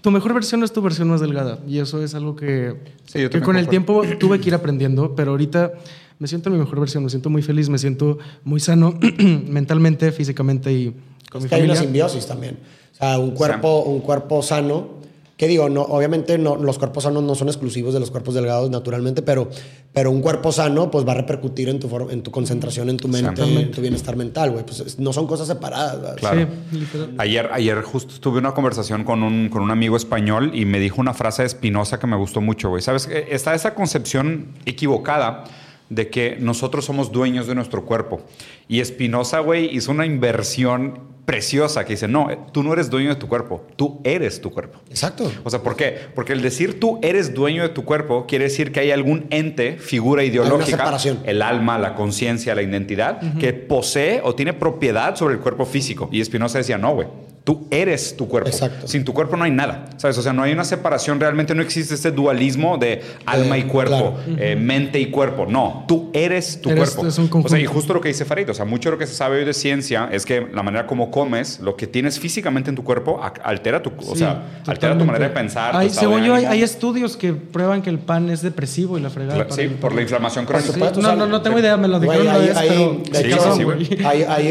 [0.00, 1.58] tu mejor versión no es tu versión más delgada.
[1.68, 2.74] Y eso es algo que,
[3.04, 5.72] Sí, yo que con el tiempo tuve que ir aprendiendo, pero ahorita
[6.18, 8.94] me siento en mi mejor versión, me siento muy feliz, me siento muy sano
[9.48, 10.94] mentalmente, físicamente y
[11.30, 11.80] con Es mi que hay una familia.
[12.08, 12.58] simbiosis también.
[12.92, 15.01] O sea, un cuerpo, un cuerpo sano,
[15.42, 18.70] que digo, no, obviamente no, los cuerpos sanos no son exclusivos de los cuerpos delgados
[18.70, 19.50] naturalmente, pero,
[19.92, 23.08] pero un cuerpo sano pues va a repercutir en tu, en tu concentración, en tu
[23.08, 24.64] mente, en tu bienestar mental, güey.
[24.64, 26.00] Pues es- no son cosas separadas.
[26.00, 26.16] ¿verdad?
[26.16, 26.46] Claro.
[26.70, 26.78] Sí.
[27.18, 31.00] Ayer, ayer justo tuve una conversación con un, con un amigo español y me dijo
[31.00, 32.80] una frase de Spinoza que me gustó mucho, güey.
[32.80, 33.08] ¿Sabes?
[33.10, 35.42] Eh, Está esa concepción equivocada
[35.90, 38.20] de que nosotros somos dueños de nuestro cuerpo.
[38.68, 43.10] Y Spinoza, güey, hizo una inversión preciosa que dice, no, eh, tú no eres dueño
[43.10, 44.80] de tu cuerpo, tú eres tu cuerpo.
[44.90, 45.30] Exacto.
[45.44, 45.96] O sea, ¿por qué?
[46.14, 49.76] Porque el decir tú eres dueño de tu cuerpo quiere decir que hay algún ente,
[49.78, 51.20] figura ideológica, separación.
[51.24, 56.08] el alma, la conciencia, la identidad, que posee o tiene propiedad sobre el cuerpo físico.
[56.10, 57.08] Y Spinoza decía, no, güey.
[57.44, 58.48] Tú eres tu cuerpo.
[58.48, 58.86] Exacto.
[58.86, 59.86] Sin tu cuerpo no hay nada.
[59.96, 60.16] ¿Sabes?
[60.16, 61.18] O sea, no hay una separación.
[61.18, 64.16] Realmente no existe este dualismo de alma y cuerpo, claro.
[64.38, 65.46] eh, mente y cuerpo.
[65.48, 67.08] No, tú eres tu Eres- cuerpo.
[67.08, 68.48] es un o sea, y justo lo que dice Farid.
[68.50, 70.86] O sea, mucho de lo que se sabe hoy de ciencia es que la manera
[70.86, 75.04] como comes, lo que tienes físicamente en tu cuerpo, altera tu, o sea, altera tu
[75.04, 75.72] manera de pensar.
[75.72, 79.10] tu Hay, según yo, hay, estudios que prueban que el pan es depresivo y la
[79.10, 79.46] fregada.
[79.50, 80.72] Sí, el- por la inflamación crónica.
[80.72, 83.32] Sí, no, no, no tengo idea, me lo dijeron hay- hay- pero...
[83.40, 84.04] Sí,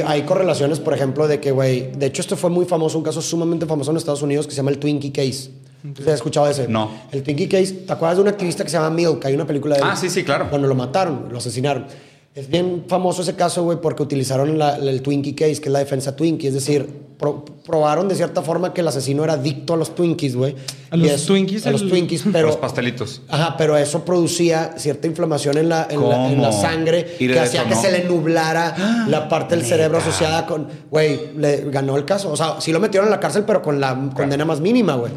[0.06, 3.22] hay correlaciones, por ejemplo, de que, güey, de hecho esto fue muy famoso, un caso
[3.22, 5.52] sumamente famoso en Estados Unidos que se llama el Twinkie Case.
[5.84, 6.67] ¿Usted ha escuchado ese?
[6.67, 6.91] No.
[7.12, 9.26] El Twinkie Case, ¿te acuerdas de un activista que se llama Milk?
[9.26, 9.88] Hay una película de él.
[9.89, 10.48] Ah, sí, sí, claro.
[10.50, 11.86] Bueno, lo mataron, lo asesinaron.
[12.34, 15.80] Es bien famoso ese caso, güey, porque utilizaron la- el Twinkie Case, que es la
[15.80, 16.48] defensa Twinkie.
[16.48, 20.38] Es decir, pro- probaron de cierta forma que el asesino era adicto a los Twinkies,
[20.38, 20.56] güey.
[20.91, 21.67] ¿A Y los eso- Twinkies?
[21.67, 22.48] A los Twinkies, pero...
[22.48, 23.22] Los pastelitos.
[23.28, 27.65] Ajá, pero eso producía cierta inflamación en la, en la, en la sangre que hacía
[27.67, 30.70] que se le nublara la parte del cerebro asociada con.
[30.89, 32.32] Güey, le ganó el caso.
[32.32, 35.12] O sea, sí lo metieron en la cárcel, pero con la condena más mínima, güey.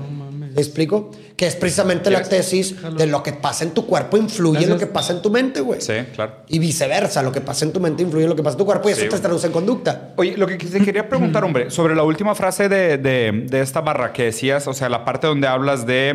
[0.55, 1.11] ¿Me explico?
[1.37, 4.77] Que es precisamente la tesis de lo que pasa en tu cuerpo influye en lo
[4.77, 4.89] Gracias.
[4.89, 5.81] que pasa en tu mente, güey.
[5.81, 6.37] Sí, claro.
[6.49, 8.65] Y viceversa, lo que pasa en tu mente influye en lo que pasa en tu
[8.67, 10.13] cuerpo y eso te traduce en conducta.
[10.17, 13.81] Oye, lo que te quería preguntar, hombre, sobre la última frase de, de- de esta
[13.81, 16.11] barra que decías, o sea, la parte donde hablas de...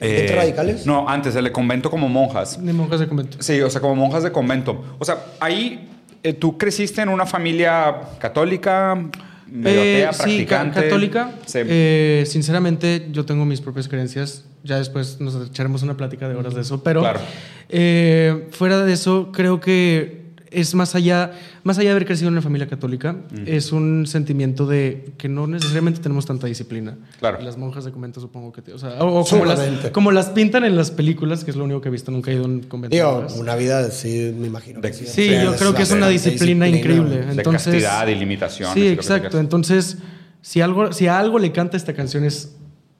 [0.00, 0.84] eh, ¿Gente radicales?
[0.86, 2.62] No, antes, el de convento como monjas.
[2.64, 3.36] De monjas de convento.
[3.40, 4.82] Sí, o sea, como monjas de convento.
[4.98, 5.90] O sea, ahí
[6.24, 8.98] eh, tú creciste en una familia católica,
[9.64, 11.32] Eh, sí, ca- católica.
[11.46, 11.58] Sí.
[11.64, 14.44] Eh, sinceramente, yo tengo mis propias creencias.
[14.62, 16.82] Ya después nos echaremos una plática de horas de eso.
[16.82, 17.20] Pero Claro.
[17.68, 20.23] eh, fuera de eso, creo que
[20.54, 24.66] es más allá, más allá de haber crecido en una familia católica, es un sentimiento
[24.66, 26.96] de que no necesariamente tenemos tanta disciplina.
[27.18, 27.38] Claro.
[27.40, 28.72] Y las monjas de convento supongo que...
[28.72, 29.92] o sea, o, o como, las, Sumamente.
[29.92, 32.10] como las pintan en las películas, que es lo único que he visto.
[32.10, 32.94] Nunca he ido a un convento.
[32.96, 34.80] de Digo, una vida, sí, me imagino.
[34.80, 35.06] que De- sí.
[35.06, 37.16] Sí, yo creo que es una disciplina, increíble.
[37.22, 38.74] De Entonces, castidad y limitaciones.
[38.74, 39.38] Sí, exacto.
[39.38, 39.98] Entonces,
[40.42, 42.53] si, algo, si a algo le canta esta canción es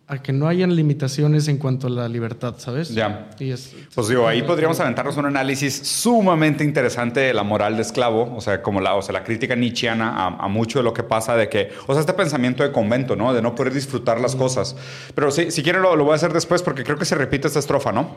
[0.07, 2.91] a que no hayan limitaciones en cuanto a la libertad, ¿sabes?
[2.95, 3.31] Ya.
[3.39, 7.83] Y es, Pues digo, ahí podríamos aventarnos un análisis sumamente interesante de la moral de
[7.83, 10.93] esclavo, o sea, como la, o sea, la crítica nietzscheana a, a mucho de lo
[10.93, 13.33] que pasa de que, o sea, este pensamiento de convento, ¿no?
[13.33, 14.77] De no poder disfrutar las cosas.
[15.15, 17.47] Pero sí, si quieren lo, lo voy a hacer después porque creo que se repite
[17.49, 18.15] esta estrofa, ¿no?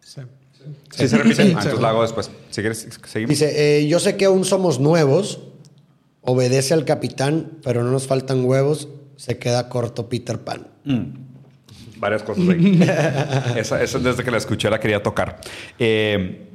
[0.00, 0.22] Sí.
[0.90, 1.42] Sí, se repite.
[1.42, 1.52] Sí.
[1.54, 2.30] Ah, entonces la hago después.
[2.50, 3.28] Si quieres, seguimos.
[3.30, 5.40] Dice, eh, yo sé que aún somos nuevos,
[6.22, 8.88] obedece al capitán, pero no nos faltan huevos,
[9.18, 10.64] se queda corto Peter Pan.
[11.96, 12.80] Varias cosas ahí.
[13.56, 15.40] esa, esa desde que la escuché la quería tocar.
[15.76, 16.47] Eh,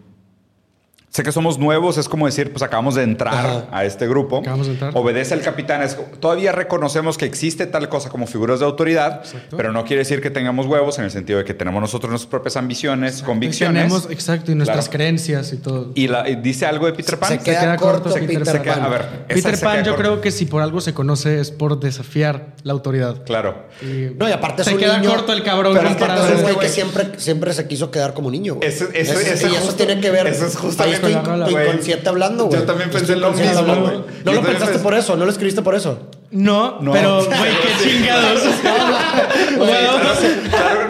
[1.13, 3.65] sé que somos nuevos, es como decir, pues acabamos de entrar Ajá.
[3.71, 4.39] a este grupo.
[4.39, 4.91] Acabamos de entrar.
[4.95, 5.83] Obedece al capitán.
[5.83, 9.55] Es, todavía reconocemos que existe tal cosa como figuras de autoridad, Exacto.
[9.55, 12.31] pero no quiere decir que tengamos huevos en el sentido de que tenemos nosotros nuestras
[12.31, 13.83] propias ambiciones, convicciones.
[13.83, 14.91] Tenemos, exacto, y nuestras Claro.
[14.97, 15.91] creencias y todo.
[15.93, 17.29] Y, la- y dice algo de Peter Pan.
[17.29, 18.83] Se queda corto Peter Se queda- Pan.
[18.83, 19.97] a ver, Peter Pan, queda yo corto.
[20.09, 23.23] creo que si por algo se conoce es por desafiar la autoridad.
[23.23, 23.67] Claro.
[23.83, 26.03] Y No, y aparte es se un queda niño- corto el cabrón Pero es que
[26.05, 28.67] Entonces, güey que siempre, siempre se quiso quedar como niño, güey.
[28.67, 30.25] Ese- ese- Eso- ese y eso justo- tiene que ver.
[30.25, 32.59] eso es justamente- estoy inconsciente hablando, güey.
[32.59, 33.97] Yo también pensé lo mismo, güey.
[34.25, 36.09] No Yo lo pensaste por eso, no lo escribiste por eso.
[36.31, 36.93] No, No.
[36.93, 38.41] pero, güey, qué chingados.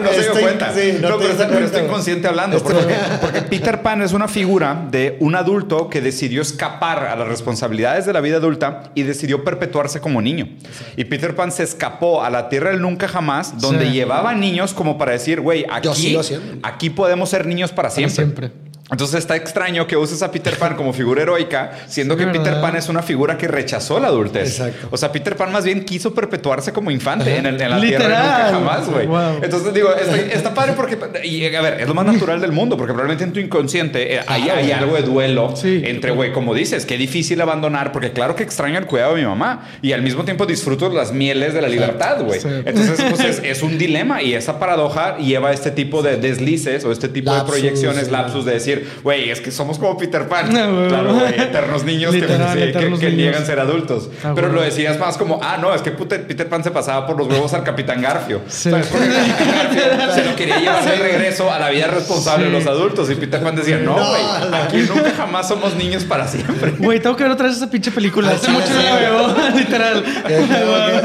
[0.02, 0.72] No se dio cuenta.
[0.74, 2.56] sí, no pero, pero estoy consciente hablando.
[2.56, 7.16] Estoy- Porque, porque Peter Pan es una figura de un adulto que decidió escapar a
[7.16, 10.48] las responsabilidades de la vida adulta y decidió perpetuarse como niño.
[10.96, 13.92] Y Peter Pan se escapó a la tierra del nunca jamás, donde Sí.
[13.92, 16.16] llevaba niños como para decir, güey, aquí,
[16.62, 18.14] aquí podemos ser niños para siempre.
[18.14, 18.50] siempre.
[18.94, 22.28] Entonces está extraño que uses a Peter Pan como figura heroica, siendo que.
[22.28, 24.50] Peter Pan es una figura que rechazó la adultez.
[24.60, 24.86] Exacto.
[24.92, 28.06] O sea, Peter Pan más bien quiso perpetuarse como infante en, el- en la Literal.
[28.06, 29.06] tierra nunca jamás, güey.
[29.06, 29.40] Wow.
[29.42, 32.76] Entonces digo, está, está padre porque, y, a ver, es lo más natural del mundo,
[32.76, 35.82] porque probablemente en tu inconsciente eh, hay, hay algo de duelo Sí.
[35.84, 39.26] entre, güey, como dices, qué difícil abandonar, porque claro que extraño el cuidado de mi
[39.26, 42.38] mamá y al mismo tiempo disfruto las mieles de la libertad, güey.
[42.40, 42.48] Sí.
[42.64, 46.84] Entonces, pues es, es un dilema y esa paradoja lleva a este tipo de deslices
[46.84, 50.28] o este tipo Lapsus, de proyecciones, lapsus de decir, güey, es que somos como Peter
[50.28, 50.48] Pan.
[50.54, 53.18] No, claro, güey, eternos niños que- Literal, que, eternos que niños.
[53.22, 54.08] niegan ser adultos.
[54.22, 57.06] Ah, Pero lo decías más como, ah, no, es que Peter, Peter Pan se pasaba
[57.06, 58.40] por los huevos al Capitán Garfio.
[58.48, 58.70] Sí.
[58.70, 58.86] ¿Sabes?
[58.88, 62.50] Porque el Capitán Garfio se lo quería llevar de regreso a la vida responsable de
[62.50, 62.56] Sí.
[62.64, 63.10] los adultos.
[63.10, 64.56] Y Peter Pan decía, no, güey, no.
[64.56, 66.72] aquí nunca jamás somos niños para siempre.
[66.78, 68.30] Güey, tengo que ver otra vez esa pinche película.
[68.30, 70.04] Hace mucho sí, no la veo, literal.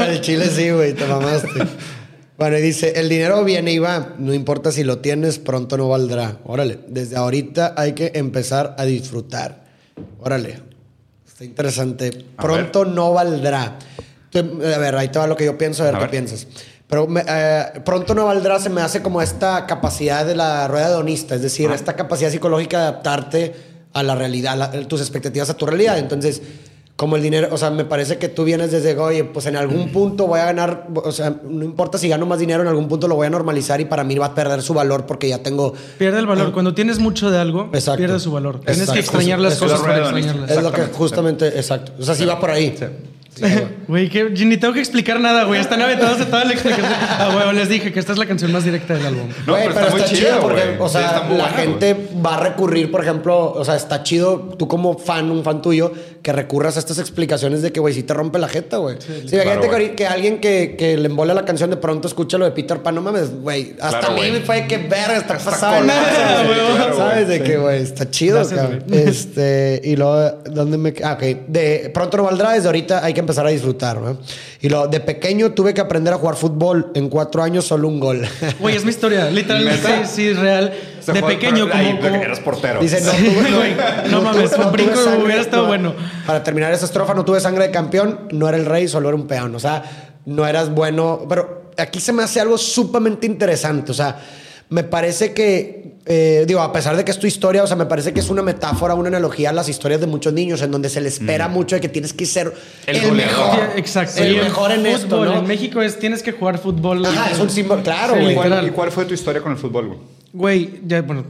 [0.08, 1.48] El chile sí, güey, te mamaste.
[2.40, 5.90] Bueno, y dice, el dinero viene y va, no importa si lo tienes, pronto no
[5.90, 6.38] valdrá.
[6.46, 9.62] Órale, desde ahorita hay que empezar a disfrutar.
[10.20, 10.58] Órale,
[11.28, 12.24] está interesante.
[12.38, 13.78] A Pronto no valdrá.
[14.34, 16.10] A ver, ahí te va lo que yo pienso, a ver A qué ver.
[16.12, 16.46] piensas.
[16.88, 20.88] Pero me- eh, pronto no valdrá, se me hace como esta capacidad de la rueda
[20.88, 21.74] hedonista, es decir, Ajá.
[21.74, 23.54] esta capacidad psicológica de adaptarte
[23.92, 25.98] a la realidad, la- tus expectativas a tu realidad.
[25.98, 26.40] Entonces,
[27.00, 29.88] como el dinero, o sea, me parece que tú vienes desde, oye, pues en algún
[29.88, 33.08] punto voy a ganar, o sea, no importa si gano más dinero, en algún punto
[33.08, 35.72] lo voy a normalizar y para mí va a perder su valor porque ya tengo...
[35.96, 36.52] Pierde el valor.
[36.52, 37.96] Cuando tienes mucho de algo, Exacto.
[37.96, 38.60] pierde su valor.
[38.60, 40.50] Tienes que extrañar las cosas para extrañarlas.
[40.50, 41.92] Es lo que justamente, exacto.
[41.98, 42.76] O sea, sí va por ahí.
[43.34, 43.42] Sí,
[43.88, 44.08] güey.
[44.08, 45.60] Güey, que ni tengo que explicar nada, güey.
[45.60, 46.86] Están aventados de toda la explicación.
[46.92, 49.28] Ah, güey, les dije que esta es la canción más directa del álbum.
[49.46, 52.34] No, pero está muy chido, porque, o Sí, sea, está muy la buena, gente va
[52.34, 56.32] a recurrir, por ejemplo, o sea, está chido, tú como fan, un fan tuyo, que
[56.32, 58.96] recurras a estas explicaciones de que, güey, si te rompe la jeta, güey.
[59.00, 59.70] Sí, claro, imagínate que, güey.
[59.72, 62.82] ahorita- que alguien que, que le embole la canción de pronto escucha lo de Peter
[62.82, 63.74] Pan, no mames, güey.
[63.80, 67.28] Hasta Claro, a mí me fue que verga, está, güey, claro, ¿Sabes?
[67.28, 68.84] De que, güey, está chido, Gracias, cabrón.
[68.88, 69.00] güey.
[69.10, 71.22] Este, y luego, ¿dónde me Ah, ok.
[71.48, 74.18] De pronto no valdrá, desde ahorita hay que empezar a disfrutar, ¿no?
[74.60, 76.90] Y luego, de pequeño tuve que aprender a jugar fútbol.
[76.94, 78.26] En cuatro años, solo un gol.
[78.60, 79.30] Güey, es mi historia.
[79.30, 80.72] Literalmente, sí, sí, real.
[81.00, 82.08] Se de pequeño, pero ahí, como.
[82.10, 82.80] como- Eras portero.
[82.80, 83.74] Dice, no tuve, no, güey.
[84.10, 85.68] No mames, tuve- un brinco hubiera estado no.
[85.68, 85.94] bueno.
[86.26, 89.16] Para terminar esa estrofa, no tuve sangre de campeón, no era el rey, solo era
[89.16, 89.54] un peón.
[89.54, 89.82] O sea,
[90.26, 91.20] no eras bueno.
[91.28, 93.90] Pero aquí se me hace algo sumamente interesante.
[93.92, 94.18] O sea,
[94.68, 97.86] me parece que, eh, digo, a pesar de que es tu historia, o sea, me
[97.86, 100.88] parece que es una metáfora, una analogía a las historias de muchos niños, en donde
[100.88, 102.52] se le espera mucho de que tienes que ser
[102.86, 103.58] El el, mejor.
[103.74, 104.22] Exacto.
[104.22, 105.38] El en mejor en esto, fútbol, ¿no?
[105.38, 107.04] En México es tienes que jugar fútbol.
[107.04, 108.32] Ajá, es un símbolo, claro, Sí, güey.
[108.32, 109.98] ¿Y cuál, y cuál fue tu historia con el fútbol, güey?
[110.32, 111.24] Güey, ya, bueno,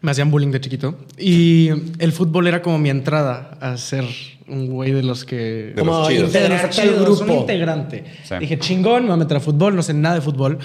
[0.00, 0.96] me hacían bullying de chiquito.
[1.18, 4.04] Y el fútbol era como mi entrada a ser
[4.48, 5.72] un güey de los que.
[5.74, 6.32] De los Como chidos.
[6.32, 7.40] de los integrarte al un grupo.
[7.40, 8.04] integrante.
[8.24, 8.34] Sí.
[8.40, 10.58] Dije, chingón, me voy a meter a fútbol, no sé nada de fútbol.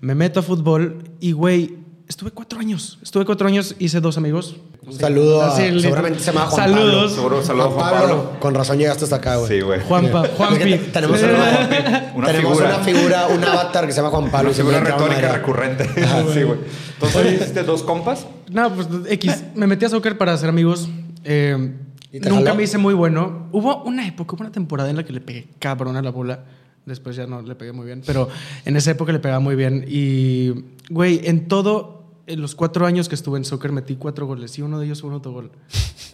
[0.00, 1.74] Me meto a fútbol y, güey,
[2.10, 2.98] estuve cuatro años.
[3.02, 4.56] Estuve cuatro años, hice dos amigos.
[4.86, 6.94] Un saludo a, seguramente se llama Juan Saludos.
[6.94, 7.08] Pablo.
[7.14, 8.30] Seguro, saludos a Juan Pablo.
[8.40, 9.48] Con razón llegaste hasta acá, güey.
[9.48, 9.78] Sí, güey.
[9.80, 10.10] Que Juanpi.
[10.58, 12.74] te- tenemos, una, Una tenemos figura.
[12.76, 14.48] una figura, un avatar que se llama Juan Pablo.
[14.50, 15.84] Una figura retórica recurrente.
[16.34, 16.58] sí, güey.
[16.94, 18.26] Entonces, ¿hiciste dos compas?
[18.50, 19.44] No, pues X.
[19.54, 20.88] Me metí a soccer para hacer amigos.
[21.24, 21.74] Eh,
[22.12, 22.56] ¿Y te nunca jaló?
[22.56, 23.46] me hice muy bueno.
[23.52, 26.44] Hubo una época, hubo una temporada en la que le pegué cabrón a la bola.
[26.86, 28.02] Después ya no le pegué muy bien.
[28.04, 28.28] Pero
[28.64, 29.84] en esa época le pegaba muy bien.
[29.86, 30.52] Y,
[30.88, 31.99] güey, en todo,
[32.30, 34.58] en los cuatro años que estuve en soccer metí cuatro goles.
[34.58, 35.50] Y uno de ellos fue un autogol.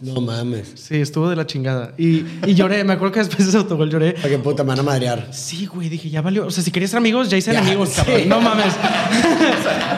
[0.01, 0.71] No mames.
[0.75, 1.93] Sí, estuvo de la chingada.
[1.97, 4.13] Y, y lloré, me acuerdo que después de ese autogol lloré.
[4.13, 5.29] ¿Para qué puta me van a madrear?
[5.33, 6.45] Sí, güey, dije, ya valió.
[6.45, 7.95] O sea, si querías ser amigos, ya hice Ya, enemigos, sí.
[8.01, 8.29] cabrón.
[8.29, 8.73] No mames.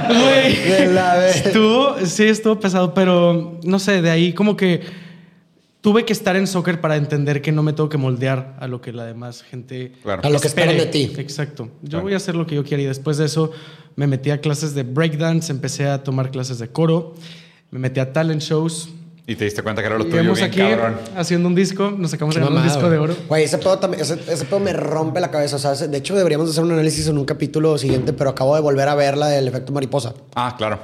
[0.08, 0.16] De
[0.86, 0.94] Güey.
[0.94, 1.46] la vez.
[1.48, 4.82] Estuvo, sí, estuvo pesado, pero no sé, de ahí como que
[5.82, 8.82] tuve que estar en soccer para entender que no me tengo que moldear a lo
[8.82, 10.22] que la demás gente Claro.
[10.26, 11.12] A lo que esperan de ti.
[11.18, 11.70] Exacto.
[11.82, 12.04] Yo Claro.
[12.04, 13.52] voy a hacer lo que yo quiera y después de eso
[13.96, 17.16] me metí a clases de breakdance, empecé a tomar clases de coro,
[17.72, 18.90] me metí a talent shows.
[19.28, 20.96] Y te diste cuenta que era lo Y tuyo bien aquí cabrón.
[21.16, 23.16] haciendo un disco, nos sacamos grabando un disco de oro.
[23.28, 25.58] Güey, ese pedo, también, ese, ese pedo me rompe la cabeza.
[25.58, 28.62] O sea, de hecho, deberíamos hacer un análisis en un capítulo siguiente, pero acabo de
[28.62, 30.16] volver a ver la del efecto mariposa.
[30.34, 30.80] Ah, claro.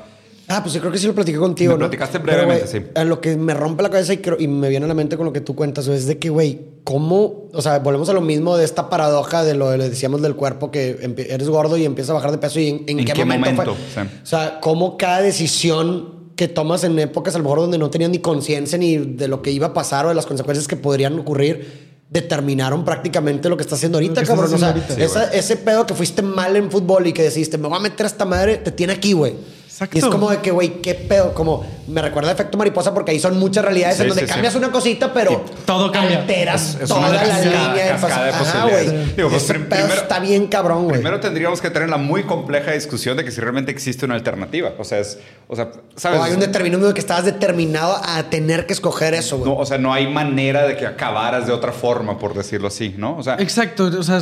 [0.48, 1.80] Ah, pues yo creo que sí lo platiqué contigo, Me ¿no?
[1.80, 2.88] platicaste Pero, brevemente, güey, sí.
[2.94, 5.18] a lo que me rompe la cabeza y, creo- y me viene a la mente
[5.18, 7.50] con lo que tú cuentas es de que, güey, ¿cómo?
[7.52, 10.36] O sea, volvemos a lo mismo de esta paradoja de lo que le decíamos del
[10.36, 13.14] cuerpo, que eres gordo y empiezas a bajar de peso y en, en ¿En qué,
[13.14, 13.76] qué momento, momento?
[13.94, 14.04] fue?
[14.04, 14.10] Sí.
[14.22, 18.12] O sea, cómo cada decisión que tomas en épocas a lo mejor donde no tenías
[18.12, 21.18] ni conciencia ni de lo que iba a pasar o de las consecuencias que podrían
[21.18, 24.46] ocurrir, determinaron prácticamente lo que estás haciendo ahorita, cabrón.
[24.54, 24.96] O sea, haciendo ahorita.
[24.96, 27.82] Sí, esa- ese pedo que fuiste mal en fútbol y que deciste, me voy a
[27.82, 29.34] meter a esta madre, te tiene aquí, güey.
[29.76, 29.98] Exacto.
[29.98, 31.34] Y es como de que, güey, qué pedo.
[31.34, 34.28] Como me recuerda el efecto mariposa porque ahí son muchas realidades Sí, en donde sí,
[34.28, 34.34] sí.
[34.34, 36.20] cambias una cosita, pero todo cambia.
[36.20, 39.16] alteras Es- es toda una la cascada- línea de posibilidades.
[39.16, 40.96] Pues, está bien cabrón, güey.
[40.96, 44.72] Primero tendríamos que tener la muy compleja discusión de que si realmente existe una alternativa.
[44.80, 46.20] O sea, es, o sea, ¿sabes?
[46.20, 49.52] O hay un determinado que estabas determinado a tener que escoger eso, güey.
[49.52, 52.96] No, o sea, no hay manera de que acabaras de otra forma, por decirlo así,
[52.98, 53.18] ¿no?
[53.18, 54.22] O sea, Exacto, o sea,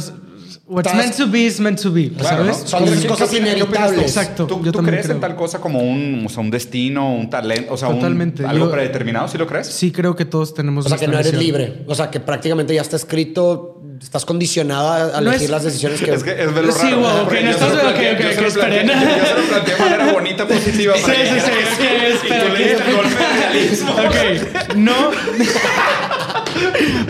[0.68, 2.60] what's Estás- meant to be is meant to be, Claro, ¿sabes?
[2.62, 2.68] ¿no?
[2.68, 4.02] Son ¿Qué- las qué- cosas qué qué inevitables.
[4.02, 7.14] Exacto, ¿Tú, yo tú también crees en tal cosa como un, o sea, un destino,
[7.14, 8.04] un talento, o sea, un-
[8.46, 9.28] algo Yo- predeterminado?
[9.28, 9.68] ¿Sí lo crees?
[9.68, 11.84] Sí, creo que todos tenemos O sea, que no eres libre.
[11.88, 16.02] O sea, que prácticamente ya está escrito, estás condicionado a, No elegir es- las decisiones
[16.02, 16.12] que...
[16.14, 17.00] Es que es verlo Sí, raro.
[17.00, 18.88] wow, porque ok, no yo se lo estás- planteé- yo esperen.
[18.88, 20.94] Yo se lo de manera bonita, positiva.
[20.98, 22.96] Sí, para que sí, sí, es que que Y espera, tú le que- diste el
[22.96, 23.92] golpe de realismo.
[23.94, 25.12] Ok, no.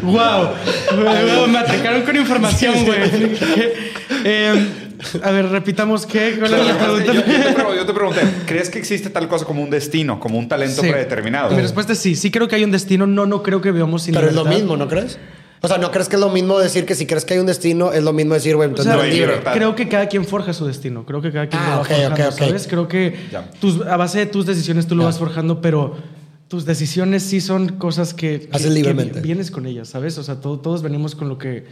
[0.04, 1.48] Wow.
[1.48, 3.00] Me atacaron con información, güey.
[4.26, 4.68] Eh,
[5.22, 6.36] a ver, repitamos qué.
[6.40, 6.72] ¿Cuál era la
[7.04, 10.38] Yo, te pregunté, yo te pregunté, ¿crees que existe tal cosa como un destino, como
[10.40, 10.90] un talento Sí.
[10.90, 11.52] predeterminado?
[11.56, 12.16] Mi respuesta es sí.
[12.16, 13.06] Sí creo que hay un destino.
[13.08, 15.18] No, no creo que vivamos sin Pero es lo mismo, ¿no crees?
[15.62, 17.46] O sea, ¿no crees que es lo mismo decir que si crees que hay un
[17.46, 19.32] destino, es lo mismo decir, güey, entonces O sea, no hay eres libre?
[19.36, 19.54] libertad.
[19.54, 21.06] Creo que cada quien forja su destino.
[21.06, 22.38] Creo que cada quien Ah, lo va ok, forjando, ok, ok.
[22.40, 22.68] ¿sabes?
[22.68, 23.16] Creo que
[23.62, 25.96] tus- a base de tus decisiones tú lo vas forjando, pero
[26.54, 29.22] tus decisiones sí son cosas que, que- Haces que libremente.
[29.22, 30.20] vienes con ellas, ¿sabes?
[30.20, 31.66] O sea, todo- todos venimos con lo que...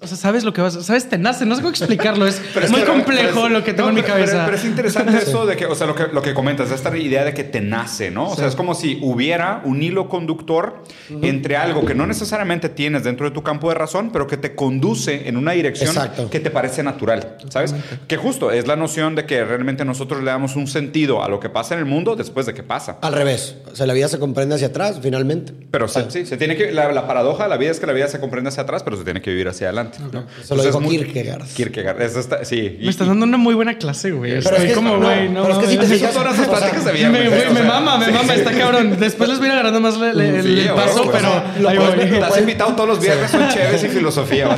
[0.00, 0.74] O sea, sabes lo que vas...
[0.84, 1.08] ¿Sabes?
[1.08, 1.46] Te nace.
[1.46, 2.26] No sé cómo explicarlo.
[2.26, 4.14] Es Pero es muy que- complejo pero es- lo que tengo no, en mi pero-
[4.14, 4.32] cabeza.
[4.32, 6.94] Pero, pero es interesante eso de que, o sea, lo que, lo que comentas, esta
[6.96, 8.28] idea de que te nace, ¿no?
[8.30, 10.82] O sea, es como si hubiera un hilo conductor
[11.22, 14.54] entre algo que no necesariamente tienes dentro de tu campo de razón, pero que te
[14.54, 16.28] conduce en una dirección Exacto.
[16.30, 17.74] que te parece natural, ¿sabes?
[18.08, 21.38] Que justo es la noción de que realmente nosotros le damos un sentido a lo
[21.40, 22.98] que pasa en el mundo después de que pasa.
[23.02, 23.56] Al revés.
[23.70, 25.52] O sea, la vida se comprende hacia atrás, finalmente.
[25.70, 27.92] Pero sí, sí, se tiene que, la, la paradoja de la vida es que la
[27.92, 29.75] vida se comprende hacia atrás, pero se tiene que vivir hacia adelante.
[29.84, 30.24] ¿No?
[30.42, 31.46] Eso lo dijo muy- Kierkegaard.
[31.54, 32.78] Kierkegaard, eso está, sí.
[32.80, 34.32] Me estás dando una muy buena clase, güey.
[34.42, 36.22] Pero Estoy es que- como, no, güey, no, pero es que si te fijas- o
[36.34, 38.96] sea, pláticas de Me, viernes, güey, me mama, me mama, está cabrón.
[38.98, 43.00] Después les voy a ir agarrando más el, paso, huevo, pero Estás invitado todos los
[43.00, 44.48] viernes, son chéves y filosofía.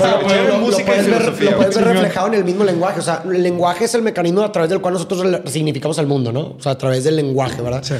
[0.60, 1.50] Música y puedes ver, filosofía.
[1.50, 3.00] lo puedes ver reflejado en el mismo lenguaje.
[3.00, 6.32] O sea, el lenguaje es el mecanismo a través del cual nosotros significamos el mundo,
[6.32, 6.40] ¿no?
[6.40, 7.82] O sea, a través del lenguaje, ¿verdad?
[7.82, 7.94] Sí.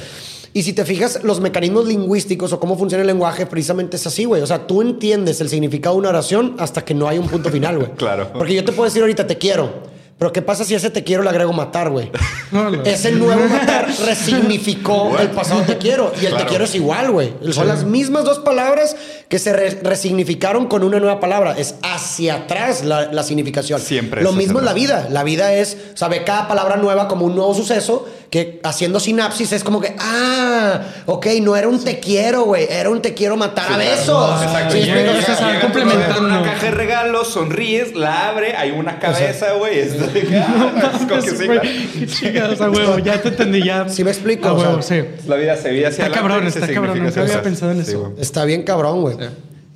[0.59, 4.25] Y si te fijas, los mecanismos lingüísticos o cómo funciona el lenguaje, precisamente es así,
[4.25, 4.42] güey.
[4.42, 7.49] O sea, tú entiendes el significado de una oración hasta que no hay un punto
[7.49, 7.90] final, güey.
[7.97, 8.31] Claro.
[8.33, 9.71] Porque yo te puedo decir ahorita, te quiero.
[10.18, 12.11] Pero ¿qué pasa si a ese te quiero le agrego matar, güey?
[12.51, 12.83] No, no.
[12.83, 16.12] Ese nuevo matar resignificó el pasado te quiero.
[16.21, 16.44] Y el Claro.
[16.44, 17.35] te quiero es igual, güey.
[17.53, 18.97] Son las mismas dos palabras
[19.29, 21.55] que se re- resignificaron con una nueva palabra.
[21.59, 23.81] Es hacia atrás la, la significación.
[23.81, 25.07] Siempre Lo mismo es la vida.
[25.11, 29.64] La vida es, sabe, cada palabra nueva como un nuevo suceso que haciendo sinapsis es
[29.64, 32.67] como que, ah, ok, no era un te quiero, güey.
[32.71, 34.43] Era un te quiero matar a besos.
[34.43, 34.73] Exacto.
[34.75, 39.79] ¿Sí Llega- llega Una caja de regalos, sonríes, la abre, hay una cabeza, güey.
[39.79, 39.93] Es,
[40.35, 42.27] ah, es sí,
[42.62, 42.99] a huevo.
[42.99, 43.88] Ya te entendí, ya.
[43.88, 45.03] Sí me explico, A o sea, huevo, sí.
[45.27, 48.01] La vida se vive hacia Está cabrón, está cabrón, nunca había pensado en Sí, eso.
[48.01, 48.12] güey.
[48.21, 49.17] Está bien cabrón, güey.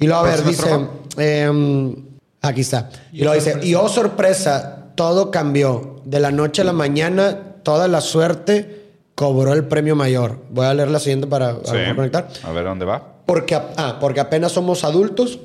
[0.00, 0.68] Y luego, a ver, dice.
[1.16, 1.94] em,
[2.40, 2.90] aquí está.
[3.12, 6.00] Y luego dice: Y oh, sorpresa, todo cambió.
[6.05, 8.81] De la noche a la mañana, toda la suerte
[9.14, 10.38] cobró el premio mayor.
[10.50, 11.76] Voy a leer la siguiente para Sí.
[11.94, 12.28] conectar.
[12.42, 13.02] A ver dónde va.
[13.26, 15.38] Porque, ah, porque apenas somos adultos,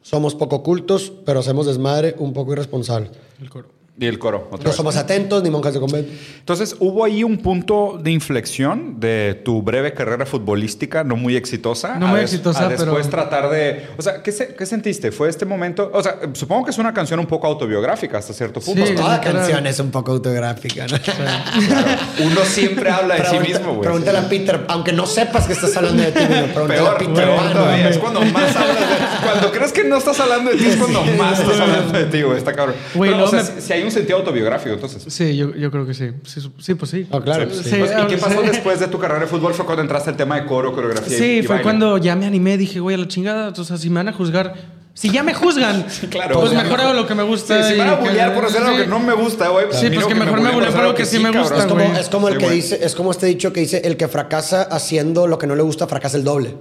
[0.00, 3.10] somos poco cultos, pero hacemos desmadre un poco irresponsable.
[3.40, 3.68] El coro.
[3.96, 4.76] Y el coro, otra No vez.
[4.76, 6.10] somos atentos ni monjas de convento.
[6.40, 11.94] Entonces, ¿hubo ahí un punto de inflexión de tu breve carrera futbolística, no muy exitosa?
[11.96, 13.86] No a muy des- exitosa, a después pero- tratar de...
[13.96, 15.12] O sea, ¿qué, se- qué sentiste?
[15.12, 15.92] ¿Fue este momento?
[15.94, 18.84] O sea, supongo que es una canción un poco autobiográfica hasta cierto punto.
[18.84, 18.94] Sí.
[18.94, 19.00] ¿no?
[19.00, 19.36] Toda literal.
[19.36, 20.86] canción es un poco autográfica.
[20.88, 20.96] ¿no?
[22.26, 23.82] Uno siempre habla de sí mismo, güey.
[23.82, 26.98] Pregúntale a Peter, aunque no sepas que estás hablando de ti, mismo, pregúntale Peor, a
[26.98, 27.76] Peter peor Pan, todavía.
[27.82, 27.90] güey.
[27.92, 28.94] Es cuando más hablas de...
[29.24, 32.22] Cuando crees que no estás hablando de ti es cuando más estás hablando de ti,
[32.22, 32.38] güey.
[32.38, 32.74] Está cabrón.
[32.94, 35.04] Güey, Pero, o sea, me- si, si hay un sentido autobiográfico, entonces.
[35.12, 36.10] Sí, yo, yo creo que sí.
[36.58, 37.06] Sí, pues sí.
[37.10, 37.62] Oh, claro, sí.
[37.64, 39.54] Sí, ¿Y qué ah, pasó después de tu carrera de fútbol?
[39.54, 41.62] Fue cuando entraste al tema de coro, coreografía y- Sí, y fue baile.
[41.62, 44.12] cuando ya me animé, dije, güey, a la chingada, o sea, si me van a
[44.12, 44.54] juzgar,
[44.94, 46.38] si ya me juzgan, claro.
[46.40, 47.62] pues mejor hago lo que me Sí, gusta.
[47.68, 48.82] si me van a bullear por hacer algo sí.
[48.84, 49.66] que no me gusta, güey.
[49.72, 51.98] Sí, pues que mejor me bulleen por algo que sí me gusta, Es como, güey.
[52.00, 54.62] es como el Sí, que dice, es como este dicho que dice el que fracasa
[54.62, 56.54] haciendo lo que no le gusta, fracasa el doble.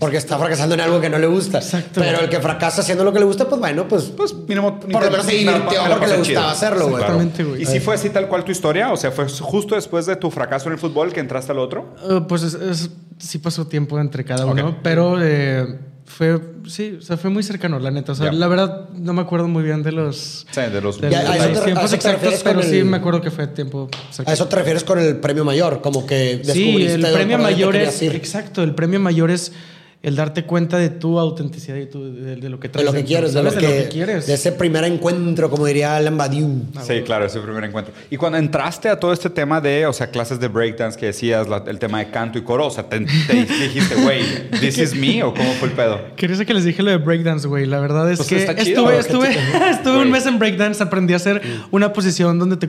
[0.00, 1.58] Porque está fracasando en algo que no le gusta.
[1.58, 2.00] Exacto.
[2.00, 4.80] Pero el que fracasa haciendo lo que le gusta, pues bueno, pues, Pues mínimo.
[4.80, 6.94] Por lo menos se divirtió porque le gustaba hacerlo, güey.
[6.96, 7.62] Exactamente, güey.
[7.62, 8.90] ¿Y si fue así tal cual tu historia?
[8.92, 11.94] O sea, ¿fue justo después de tu fracaso en el fútbol que entraste al otro?
[12.10, 17.02] Eh, pues es- es- sí pasó tiempo entre cada uno, pero eh, fue, sí, o
[17.02, 18.12] sea, fue muy cercano, la neta.
[18.12, 21.00] O sea, la verdad no me acuerdo muy bien de los, Sí, de los.
[21.00, 23.30] de Ya, los a eso te- a tiempos exactos, pero sí el- me acuerdo que
[23.30, 24.34] fue tiempo a cercano.
[24.34, 27.76] eso te refieres con el premio mayor, como que Sí, descubriste el por premio mayor
[27.76, 29.52] es, exacto, el premio mayor es
[30.00, 32.92] el darte cuenta de tu autenticidad y tu- de, de lo que de traes lo
[32.92, 34.28] que quieres, de lo de lo que quieres.
[34.28, 36.66] de ese primer encuentro, como diría Alan Badiou.
[36.86, 37.92] Sí, claro, ese primer encuentro.
[38.08, 41.48] Y cuando entraste a todo este tema de, o sea, clases de breakdance que decías,
[41.48, 44.22] la- el tema de canto y coro, o sea, te, te dijiste, güey,
[44.60, 45.22] ¿this is me?
[45.24, 46.00] ¿O cómo fue el pedo?
[46.14, 47.66] Quería que les dije lo de breakdance, güey.
[47.66, 51.16] La verdad es Pues que chido, estuve, estuve, estuve un mes en breakdance, aprendí a
[51.16, 52.68] hacer una posición donde te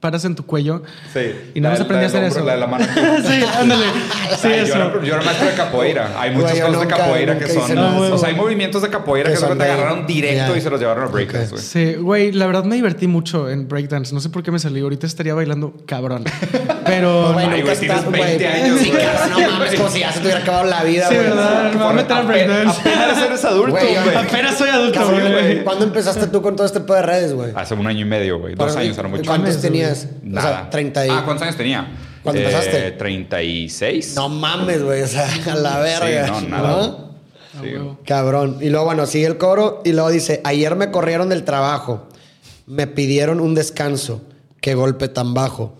[0.00, 0.82] paras en tu cuello.
[1.12, 1.20] Sí.
[1.54, 2.46] Y nada más aprendí a hacer hombro, eso.
[2.46, 2.84] La de la mano.
[3.26, 3.84] sí, ándale.
[4.38, 4.76] Sí, Ay, yo, eso.
[4.76, 6.12] era, yo era maestro de capoeira.
[6.20, 7.70] Hay yo cosas de capoeira que son.
[7.78, 8.14] eso.
[8.14, 10.78] o sea, hay movimientos de capoeira Que que, son te agarraron directo y se los
[10.78, 11.62] llevaron a breakdance, güey.
[11.62, 14.14] Sí, güey, la verdad me divertí mucho en breakdance.
[14.14, 14.80] No sé por qué me salí.
[14.80, 16.24] Ahorita estaría bailando cabrón.
[16.84, 17.36] Pero.
[17.36, 18.46] Ay, nunca güey, tienes está- 20 güey.
[18.62, 18.92] años, Sí,
[19.30, 21.26] no mames, como si ya se te hubiera acabado la vida, Sí, güey.
[21.28, 21.72] ¿verdad?
[21.72, 22.80] Me voy a meter a breakdance.
[22.80, 23.96] Apenas eres adulto, Güey.
[24.16, 25.64] Apenas soy adulto, güey.
[25.64, 27.52] ¿Cuándo empezaste tú con todo este pedo de redes, güey?
[27.54, 28.54] Hace un año y medio, güey.
[28.54, 29.22] Dos años era mucho.
[29.24, 29.62] ¿Cuántos Mames,
[29.94, 30.08] tenías?
[30.22, 30.48] O Nada.
[30.62, 31.10] sea, 30 y...
[31.10, 31.88] Ah, ¿cuántos años tenía?
[32.22, 32.90] ¿Cuándo Eh, empezaste?
[32.92, 34.14] 36.
[34.16, 35.02] No mames, güey.
[35.02, 36.26] O sea, a la verga.
[36.26, 36.68] Sí, no, nada.
[36.68, 37.08] ¿no?
[37.62, 37.70] Sí.
[38.04, 38.58] Cabrón.
[38.60, 42.08] Y luego, bueno, sigue el coro y luego dice, ayer me corrieron del trabajo.
[42.66, 44.22] Me pidieron un descanso.
[44.60, 45.74] Qué golpe tan bajo.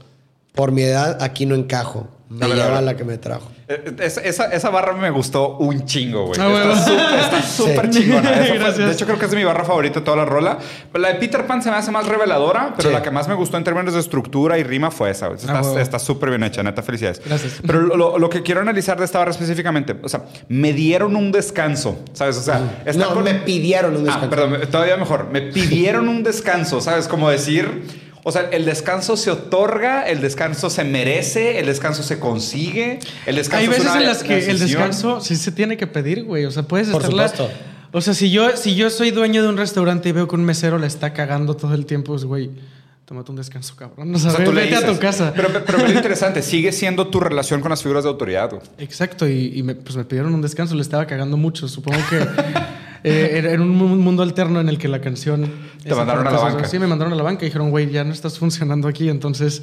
[0.54, 2.08] Por mi edad, aquí no encajo.
[2.28, 3.50] Me A ver, a lleva la que me trajo.
[3.68, 6.40] Eh, Esa, esa, esa barra me gustó un chingo, güey.
[6.40, 6.72] Ah, bueno.
[7.20, 8.00] Está súper- Sí.
[8.04, 8.30] chingona.
[8.30, 10.58] Fue- de hecho, creo que es mi barra favorita de toda la rola.
[10.94, 12.94] La de Peter Pan se me hace más reveladora, pero Sí.
[12.94, 15.26] la que más me gustó en términos de estructura y rima fue esa.
[15.26, 15.38] güey.
[15.38, 15.80] Está Ah, bueno.
[15.80, 16.82] está súper bien hecha, neta.
[16.82, 17.20] Felicidades.
[17.24, 17.58] Gracias.
[17.66, 21.30] Pero lo, lo- que quiero analizar de esta barra específicamente, o sea, me dieron un
[21.32, 22.36] descanso, ¿sabes?
[22.38, 24.30] O sea, está No, con- me pidieron un Ah, descanso.
[24.30, 25.28] perdón, me- todavía mejor.
[25.30, 27.06] Me pidieron un descanso, ¿sabes?
[27.08, 27.84] Como decir,
[28.24, 33.36] o sea, el descanso se otorga, el descanso se merece, el descanso se consigue, el
[33.36, 36.24] descanso Hay es veces una en las que el descanso sí se tiene que pedir,
[36.24, 36.44] güey.
[36.44, 37.28] O sea, puedes Por estarla.
[37.28, 37.54] supuesto.
[37.92, 40.44] O sea, si yo, si yo soy dueño de un restaurante y veo que un
[40.44, 42.50] mesero le está cagando todo el tiempo, pues, güey,
[43.06, 44.14] tómate un descanso, cabrón.
[44.14, 44.98] O sea, O sea, tú le vete a tu dices.
[45.00, 45.32] casa.
[45.34, 48.50] Pero, pero, pero lo interesante, sigue siendo tu relación con las figuras de autoridad.
[48.50, 48.62] güey.
[48.76, 51.66] Exacto, y, y me, pues me pidieron un descanso, le estaba cagando mucho.
[51.66, 52.18] Supongo que
[53.04, 55.50] eh, era era un mu- mundo alterno en el que la canción.
[55.88, 56.64] Te mandaron a la banca.
[56.68, 59.62] Sí, me mandaron a la banca y dijeron, güey, ya no estás funcionando aquí, entonces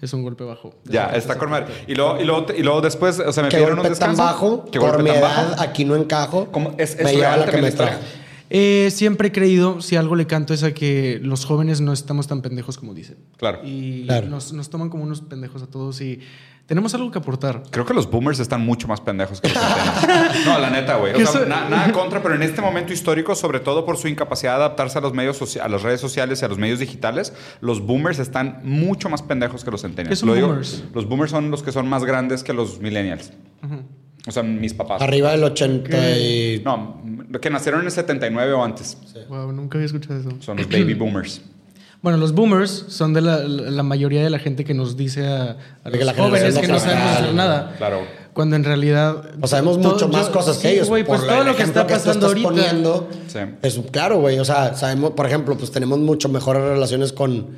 [0.00, 0.74] es un golpe bajo.
[0.84, 1.72] Ya, está con madre.
[1.86, 4.22] Y luego, y luego, y luego después, o sea, me pidieron un golpe tan descanso.
[4.22, 4.64] bajo.
[4.70, 5.62] Qué Por mi tan edad, bajo.
[5.62, 6.48] aquí no encajo.
[6.50, 6.74] ¿Cómo?
[6.78, 7.98] ¿Es- es me real lleva la que me trajo.
[8.54, 12.26] Eh, siempre he creído, si algo le canto, es a que los jóvenes no estamos
[12.26, 13.16] tan pendejos como dicen.
[13.38, 13.60] Claro.
[13.64, 14.26] Y Claro.
[14.28, 16.20] Nos, nos toman como unos pendejos a todos y
[16.66, 17.62] tenemos algo que aportar.
[17.70, 20.46] Creo que los boomers están mucho más pendejos que los centennials.
[20.46, 21.12] No, la neta, güey.
[21.12, 24.08] O sea, Eso- na- nada contra, pero en este momento histórico, sobre todo por su
[24.08, 27.32] incapacidad de adaptarse a los medios a las redes sociales y a los medios digitales,
[27.60, 30.10] los boomers están mucho más pendejos que los centennials.
[30.10, 30.84] ¿Qué son Lo digo, boomers?
[30.94, 33.32] Los boomers son los que son más grandes que los millennials.
[34.26, 35.02] O sea, mis papás.
[35.02, 36.62] Arriba del 80 y...
[36.64, 37.02] No,
[37.40, 38.96] que nacieron en el 79 o antes.
[39.28, 40.30] Wow, nunca había escuchado eso.
[40.40, 41.42] Son los baby boomers.
[42.02, 45.56] Bueno, los boomers son de la, la mayoría de la gente que nos dice a,
[45.84, 47.74] que los la jóvenes que no sabemos hacer nada.
[47.78, 48.00] Claro.
[48.32, 49.22] Cuando en realidad.
[49.40, 50.88] O sabemos todo- mucho más yo- cosas sí, que ellos.
[50.88, 52.48] güey, pues por todo lo que está pasando estás ahorita.
[52.48, 53.38] poniendo, Sí.
[53.62, 54.38] es claro, güey.
[54.40, 57.48] O sea, sabemos, por ejemplo, pues tenemos mucho mejores relaciones con,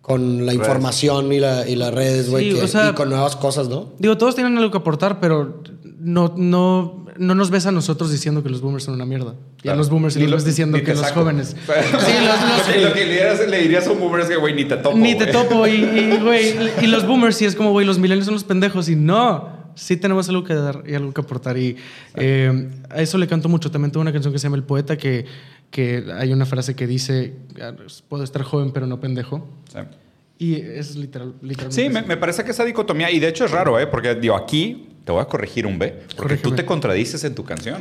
[0.00, 2.50] con la información y, la, y las redes, güey.
[2.50, 3.90] Sí, que- o sea- y con nuevas cosas, ¿no?
[3.98, 5.62] Digo, todos tienen algo que aportar, pero
[6.04, 9.34] no, no, no nos ves a nosotros diciendo que los boomers son una mierda.
[9.58, 9.78] Y a Claro.
[9.78, 11.20] los boomers Ni los lo- ves diciendo que los saco.
[11.20, 11.56] jóvenes.
[11.66, 14.28] Sí, Sí, los- lo que, lo que le, dirías, le dirías a un boomer es
[14.28, 14.96] que, güey, ni te topo.
[14.96, 15.32] Ni te güey.
[15.32, 15.66] topo.
[15.66, 18.88] Y, y, güey, y los boomers sí es como, güey, los millennials son los pendejos.
[18.88, 21.56] Y no, sí tenemos algo que dar y algo que aportar.
[21.56, 21.76] Y
[22.16, 23.70] eh, a eso le canto mucho.
[23.70, 25.24] También tengo una canción que se llama El Poeta que,
[25.70, 27.72] que hay una frase que dice, "Ah,
[28.08, 29.46] puedo estar joven pero no pendejo.
[29.72, 29.78] Sí.
[30.38, 31.82] Y es literal, literalmente.
[31.84, 33.86] Sí, me, me parece que esa dicotomía, y de hecho es raro, ¿eh?
[33.86, 36.42] porque digo, aquí te voy a corregir un B, porque Corrígeme.
[36.42, 37.80] tú te contradices en tu canción.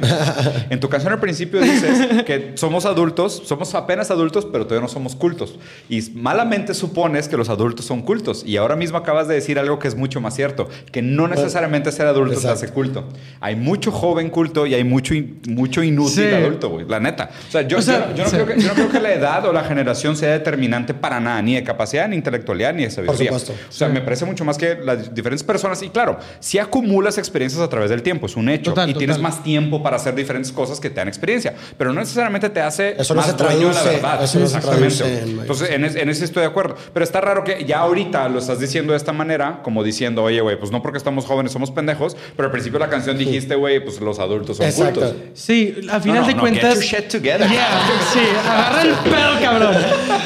[0.70, 4.92] en tu canción al principio dices que somos adultos, somos apenas adultos, pero todavía no
[4.92, 5.60] somos cultos.
[5.88, 8.44] Y malamente supones que los adultos son cultos.
[8.46, 11.92] Y ahora mismo acabas de decir algo que es mucho más cierto, que no necesariamente
[11.92, 12.54] ser adulto te Exacto.
[12.66, 13.08] hace culto.
[13.40, 16.34] Hay mucho joven culto y hay mucho, in- mucho inútil Sí.
[16.34, 17.30] adulto, güey, la neta.
[17.48, 18.36] O sea, yo, O sea, yo- yo no sí.
[18.38, 21.42] creo que, yo no creo que la edad o la generación sea determinante para nada,
[21.44, 23.26] ni de capacidad, ni intelectualidad, ni de sabiduría.
[23.32, 23.54] supuesto.
[23.70, 25.84] O sea, me parece mucho más que las diferentes personas.
[25.84, 28.72] Y claro, si acumulas experiencias a través del tiempo, es un hecho.
[28.72, 29.32] Total, y tienes total.
[29.32, 31.54] más tiempo para hacer diferentes cosas que te dan experiencia.
[31.78, 34.24] Pero no necesariamente te hace Eso no más se dueño de la verdad.
[34.24, 34.96] eso no se Exactamente.
[34.98, 36.76] traduce en- Entonces, en, es- en ese estoy de acuerdo.
[36.94, 40.42] Pero está raro que ya ahorita lo estás diciendo de esta manera, como diciendo, oye,
[40.42, 43.56] güey, pues no porque estamos jóvenes somos pendejos, pero al principio de la canción dijiste,
[43.56, 45.00] güey, pues los adultos son Exacto.
[45.02, 45.16] cultos.
[45.34, 46.80] Sí, a final no, de no, cuentas.
[46.80, 47.50] get your shit together.
[47.50, 47.68] Yeah,
[48.14, 49.76] sí, agarra el pedo, cabrón.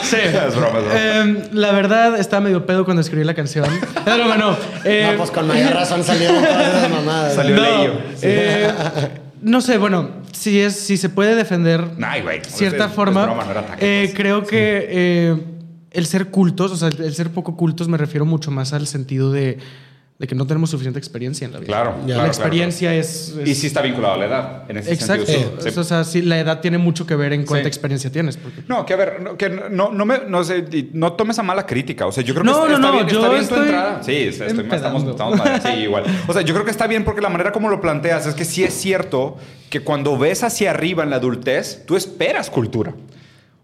[0.03, 0.17] Sí.
[0.45, 0.99] Es broma, es broma.
[1.19, 3.65] Em, la verdad, estaba medio pedo cuando escribí la canción.
[4.03, 4.55] Pero bueno.
[4.83, 6.35] eh, No, pues con mayor razón salieron
[6.89, 7.33] mamadas.
[7.35, 7.63] Salió no,
[8.21, 8.71] eh,
[9.41, 12.41] no sé, bueno, si, es, si se puede defender Ay, güey.
[12.45, 14.15] cierta es- es forma, broma, no era ataque, eh, pues.
[14.17, 15.35] creo que eh,
[15.91, 19.31] el ser cultos, o sea, el ser poco cultos, me refiero mucho más al sentido
[19.31, 19.59] de,
[20.17, 21.67] de que no tenemos suficiente experiencia en la vida.
[21.67, 24.93] Claro, La claro, experiencia es, es- Y sí está vinculado a la edad, en ese
[24.93, 25.25] Exacto.
[25.25, 25.51] sentido.
[25.59, 25.77] sí, sí.
[25.79, 27.67] O sea, sí, la edad tiene mucho que ver en cuánta Sí.
[27.67, 28.37] experiencia tienes.
[28.37, 30.63] porque- No, que a ver, no, que no, no, me, no, sé,
[30.93, 32.07] no tomes a mala crítica.
[32.07, 34.03] O sea, yo creo que No, está, no, está bien, está bien tu entrada.
[34.03, 35.61] Sí, es- estoy, estamos, estamos mal.
[35.61, 36.05] Sí, igual.
[36.27, 38.45] O sea, yo creo que está bien porque la manera como lo planteas es que
[38.45, 39.35] sí es cierto
[39.69, 42.93] que cuando ves hacia arriba en la adultez, tú esperas cultura.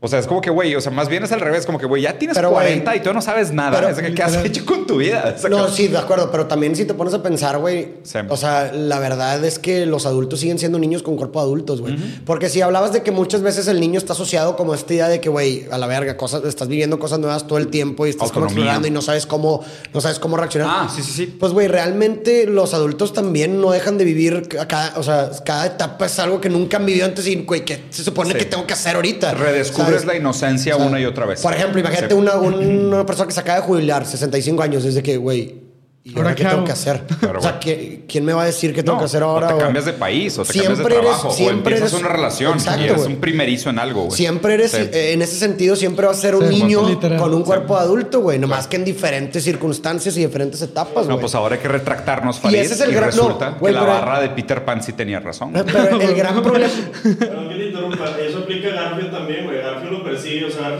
[0.03, 1.85] O sea, es como que, güey, o sea, más bien es al revés, como que,
[1.85, 3.71] güey, ya tienes Pero, güey, 40 y tú no sabes nada.
[3.77, 4.47] pero, Es de que, ¿Qué has literal.
[4.47, 5.35] hecho con tu vida?
[5.37, 7.89] O sea, No, que- sí, de acuerdo, pero también si te pones a pensar, güey,
[8.01, 8.17] Sí.
[8.27, 11.81] o sea, la verdad es que los adultos siguen siendo niños con cuerpo de adultos,
[11.81, 11.95] güey.
[12.25, 15.07] Porque si hablabas de que muchas veces el niño está asociado como a esta idea
[15.07, 18.09] de que, güey, a la verga, cosas, estás viviendo cosas nuevas todo el tiempo y
[18.09, 18.71] estás como Autonomía.
[18.71, 20.67] explorando y no sabes cómo, no sabes cómo reaccionar.
[20.71, 21.25] Ah, sí, sí, sí.
[21.27, 26.07] Pues, güey, realmente los adultos también no dejan de vivir cada, o sea, cada etapa
[26.07, 28.39] es algo que nunca han vivido antes y, güey, que se supone Sí.
[28.39, 29.35] que tengo que hacer ahorita.
[29.35, 30.05] Redescubres ¿sabes?
[30.05, 31.41] la inocencia O sea, una y otra vez.
[31.41, 32.19] Por ejemplo, imagínate Sí.
[32.19, 35.61] una, una persona que se acaba de jubilar, 65 años, desde que, güey,
[36.03, 37.01] ¿y ahora, ¿Ahora qué qué tengo que hacer?
[37.19, 37.59] Claro, o sea, güey.
[37.61, 39.53] ¿qué- ¿quién me va a decir qué tengo No, que hacer ahora?
[39.53, 41.93] O te cambias de país, o te cambias Siempre de eres- trabajo, o siempre empiezas
[41.93, 43.13] eres- una relación Exacto, y eres güey.
[43.13, 44.17] un primerizo en algo, güey.
[44.17, 44.77] Siempre eres, Sí.
[44.91, 47.19] eh, en ese sentido, siempre vas a ser un Sí, niño literal.
[47.19, 48.39] con un cuerpo de adulto, güey.
[48.39, 51.19] Nomás que en diferentes circunstancias y diferentes etapas, No, güey.
[51.21, 52.57] pues ahora hay que retractarnos, Farid.
[52.57, 54.81] ese es el y gran- no, resulta güey, que la pero- barra de Peter Pan
[54.83, 55.53] sí tenía razón.
[55.53, 56.73] Pero el gran problema...
[57.19, 59.61] Perdón que te interrumpa, eso aplica a Garfio también, güey.
[59.61, 60.03] Garfio lo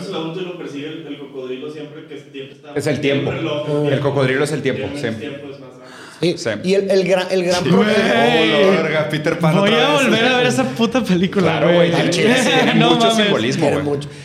[0.07, 2.73] el y lo persigue el, el cocodrilo siempre que siempre está.
[2.75, 3.31] Es el tiempo.
[3.31, 5.01] siempre loco, El cocodrilo es el tiempo, sí.
[5.03, 5.71] menos tiempo, es más grande.
[6.21, 6.35] Sí.
[6.37, 6.49] Sí.
[6.63, 7.73] Y el, el gran, el gran Güey.
[7.73, 8.03] problema...
[8.03, 8.45] Oh,
[8.75, 10.03] la verga, Peter Pan Voy otra a vez.
[10.03, 11.91] volver a ver esa puta película, Claro, güey.
[12.11, 12.35] Tiene,
[12.75, 13.23] No mucho mames.
[13.23, 13.69] simbolismo,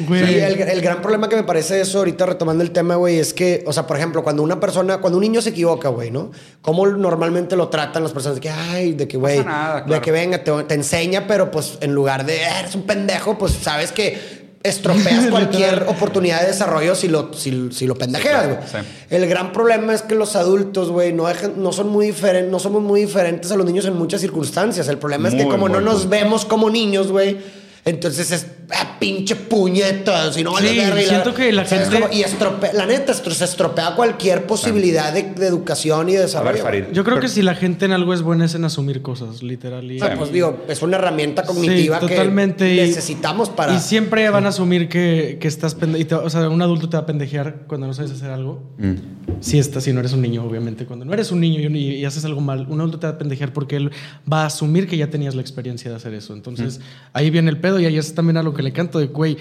[0.01, 0.27] güey.
[0.27, 3.33] Sí, el, el gran problema que me parece eso, ahorita retomando el tema, güey, es
[3.33, 6.33] que, o sea, por ejemplo, cuando una persona, cuando un niño se equivoca, güey, ¿no?
[6.61, 8.35] ¿Cómo normalmente lo tratan las personas?
[8.37, 9.43] De que, ay, de que, güey,
[9.87, 13.39] de que venga, te, te enseña, pero pues en lugar de, "Ah, eres un pendejo,
[13.39, 14.36] pues sabes que
[14.69, 18.59] estropeas cualquier oportunidad de desarrollo si lo, si, si lo pendejeas, güey.
[18.71, 18.89] Sí.
[19.11, 22.59] El gran problema es que los adultos, güey, no, dejan- no son muy diferentes, no
[22.59, 24.89] somos muy diferentes a los niños en muchas circunstancias.
[24.89, 27.39] El problema es que como no nos vemos como niños, güey,
[27.87, 31.89] entonces es ah, pinche puñetas y no vale Sí, verga, y siento que la ¿sabes
[31.89, 32.13] gente- cómo?
[32.13, 36.53] y estropea, la neta, se estropea cualquier posibilidad de, de educación y de A desarrollo.
[36.55, 36.85] ver, Farid.
[36.93, 39.43] Yo creo pero- que si la gente en algo es buena es en asumir cosas,
[39.43, 39.91] literal.
[39.91, 42.65] Y, O sea, pues digo, es una herramienta cognitiva Sí, totalmente.
[42.65, 43.75] que y- necesitamos para.
[43.75, 46.23] Y siempre van a asumir que, que estás pendejo.
[46.25, 48.63] O sea, un adulto te va a pendejear cuando no sabes hacer algo.
[48.79, 48.95] Mm.
[49.41, 50.87] Si estás, si no eres un niño, obviamente.
[50.87, 53.19] Cuando no eres un niño y, y haces algo mal, un adulto te va a
[53.19, 53.93] pendejear porque él
[54.31, 56.33] va a asumir que ya tenías la experiencia de hacer eso.
[56.33, 56.81] Entonces,
[57.13, 59.37] ahí viene el pedo y ahí es también a lo que le canto de, güey,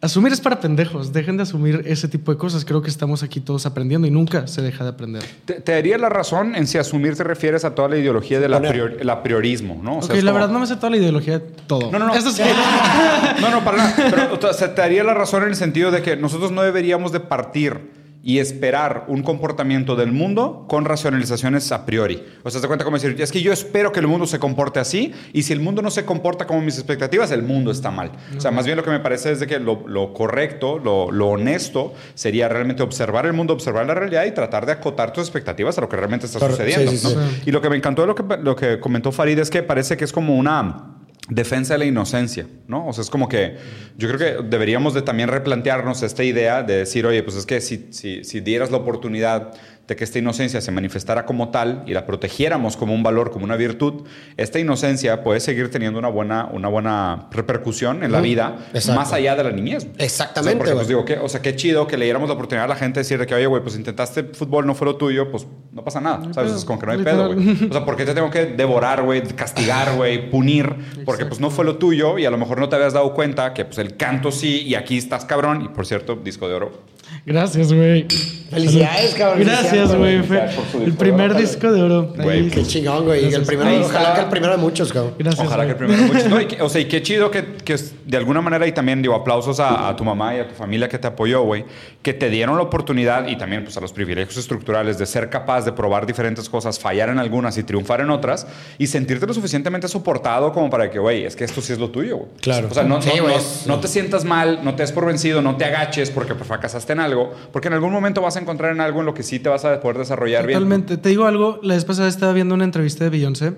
[0.00, 1.12] asumir es para pendejos.
[1.14, 2.64] Dejen de asumir ese tipo de cosas.
[2.64, 5.22] Creo que estamos aquí todos aprendiendo y nunca se deja de aprender.
[5.46, 8.52] Te, te daría la razón en si asumir te refieres a toda la ideología del
[8.52, 9.98] el apriorismo, ¿no?
[9.98, 11.90] O sea, ok, es la como- verdad no me sé toda la ideología de todo.
[11.90, 12.14] No, no, no.
[12.14, 12.42] Eso sí.
[13.40, 13.94] No, no, para nada.
[14.10, 17.10] Pero o sea, te daría la razón en el sentido de que nosotros no deberíamos
[17.12, 22.24] de partir y esperar un comportamiento del mundo con racionalizaciones a priori.
[22.42, 24.80] O sea, te cuenta como decir, es que yo espero que el mundo se comporte
[24.80, 28.12] así y si el mundo no se comporta como mis expectativas, el mundo está mal.
[28.34, 31.10] O sea, más bien lo que me parece es de que lo, lo correcto, lo,
[31.10, 35.24] lo honesto sería realmente observar el mundo, observar la realidad y tratar de acotar tus
[35.24, 36.90] expectativas a lo que realmente está sucediendo.
[36.90, 37.22] Sí, sí, ¿no?
[37.22, 37.42] sí.
[37.44, 39.98] Y lo que me encantó de lo que, lo que comentó Farid es que parece
[39.98, 40.94] que es como una
[41.28, 42.86] defensa de la inocencia, ¿no?
[42.86, 43.56] O sea, es como que
[43.96, 47.60] yo creo que deberíamos de también replantearnos esta idea de decir, oye, pues es que
[47.60, 49.54] si, si, si dieras la oportunidad
[49.86, 53.44] de que esta inocencia se manifestara como tal y la protegiéramos como un valor, como
[53.44, 54.04] una virtud,
[54.36, 59.00] esta inocencia puede seguir teniendo una buena, una buena repercusión en la vida Exacto.
[59.00, 59.86] más allá de la niñez.
[59.98, 62.34] Exactamente, O sea, porque, pues, digo, que, o sea, qué chido que le diéramos la
[62.34, 64.86] oportunidad a la gente de decir de que, oye, güey, pues intentaste fútbol, no fue
[64.86, 66.32] lo tuyo, pues no pasa nada.
[66.32, 66.50] ¿Sabes?
[66.50, 66.58] pedo.
[66.58, 67.28] Es como que no hay Literal.
[67.30, 67.68] pedo, güey.
[67.70, 70.74] O sea, ¿por qué te tengo que devorar, güey, castigar, güey, punir?
[71.04, 73.52] Porque pues no fue lo tuyo y a lo mejor no te habías dado cuenta
[73.52, 75.62] que pues el canto sí y aquí estás cabrón.
[75.62, 76.82] Y por cierto, disco de oro.
[77.26, 78.06] Gracias, güey.
[78.50, 79.40] Felicidades, cabrón.
[79.44, 80.14] Gracias, güey.
[80.16, 82.12] el disco de primer oro, disco de oro.
[82.16, 82.48] Güey.
[82.50, 83.32] Qué chingón, güey.
[83.32, 84.14] El primero, Ahí ojalá está.
[84.14, 85.14] que el primero de muchos, cabrón.
[85.18, 85.46] Gracias.
[85.46, 86.26] Ojalá que el primero de muchos.
[86.28, 87.76] No, y que- o sea, y qué chido que, que
[88.06, 90.88] de alguna manera, y también digo aplausos a, a tu mamá y a tu familia
[90.88, 91.64] que te apoyó, güey,
[92.02, 95.64] que te dieron la oportunidad y también pues a los privilegios estructurales de ser capaz
[95.64, 98.46] de probar diferentes cosas, fallar en algunas y triunfar en otras
[98.78, 101.90] y sentirte lo suficientemente soportado como para que, güey, es que esto sí es lo
[101.90, 102.28] tuyo, güey.
[102.40, 102.68] Claro.
[102.70, 103.34] O sea, no, Sí, no- no-
[103.66, 107.00] no te sientas mal, no te des por vencido, no te agaches porque fracasaste en
[107.00, 109.48] algo, porque en algún momento vas a encontrar en algo en lo que sí te
[109.48, 110.58] vas a poder desarrollar bien.
[110.58, 110.96] Totalmente.
[110.96, 113.52] Te digo algo, la vez pasada estaba viendo una entrevista de Beyoncé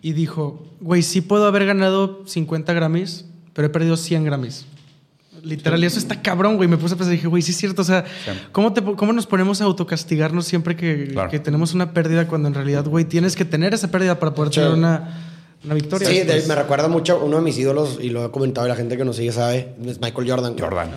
[0.00, 4.66] y dijo, güey, sí puedo haber ganado 50 Grammys, pero he perdido 100 Grammys.
[5.44, 6.68] Literal, y eso está cabrón, güey.
[6.68, 7.82] Me puse a pensar, dije, güey, sí es cierto.
[7.82, 8.04] O sea,
[8.52, 11.30] ¿cómo, te, ¿cómo nos ponemos a autocastigarnos siempre que, Claro.
[11.30, 14.52] que tenemos una pérdida cuando en realidad, güey, tienes que tener esa pérdida para poder
[14.52, 14.60] Sí.
[14.60, 15.18] tener una,
[15.64, 16.08] una victoria?
[16.08, 18.76] Sí, de- me recuerda mucho uno de mis ídolos, y lo he comentado y la
[18.76, 20.56] gente que nos sigue sabe, es Michael Jordan.
[20.56, 20.90] Jordan.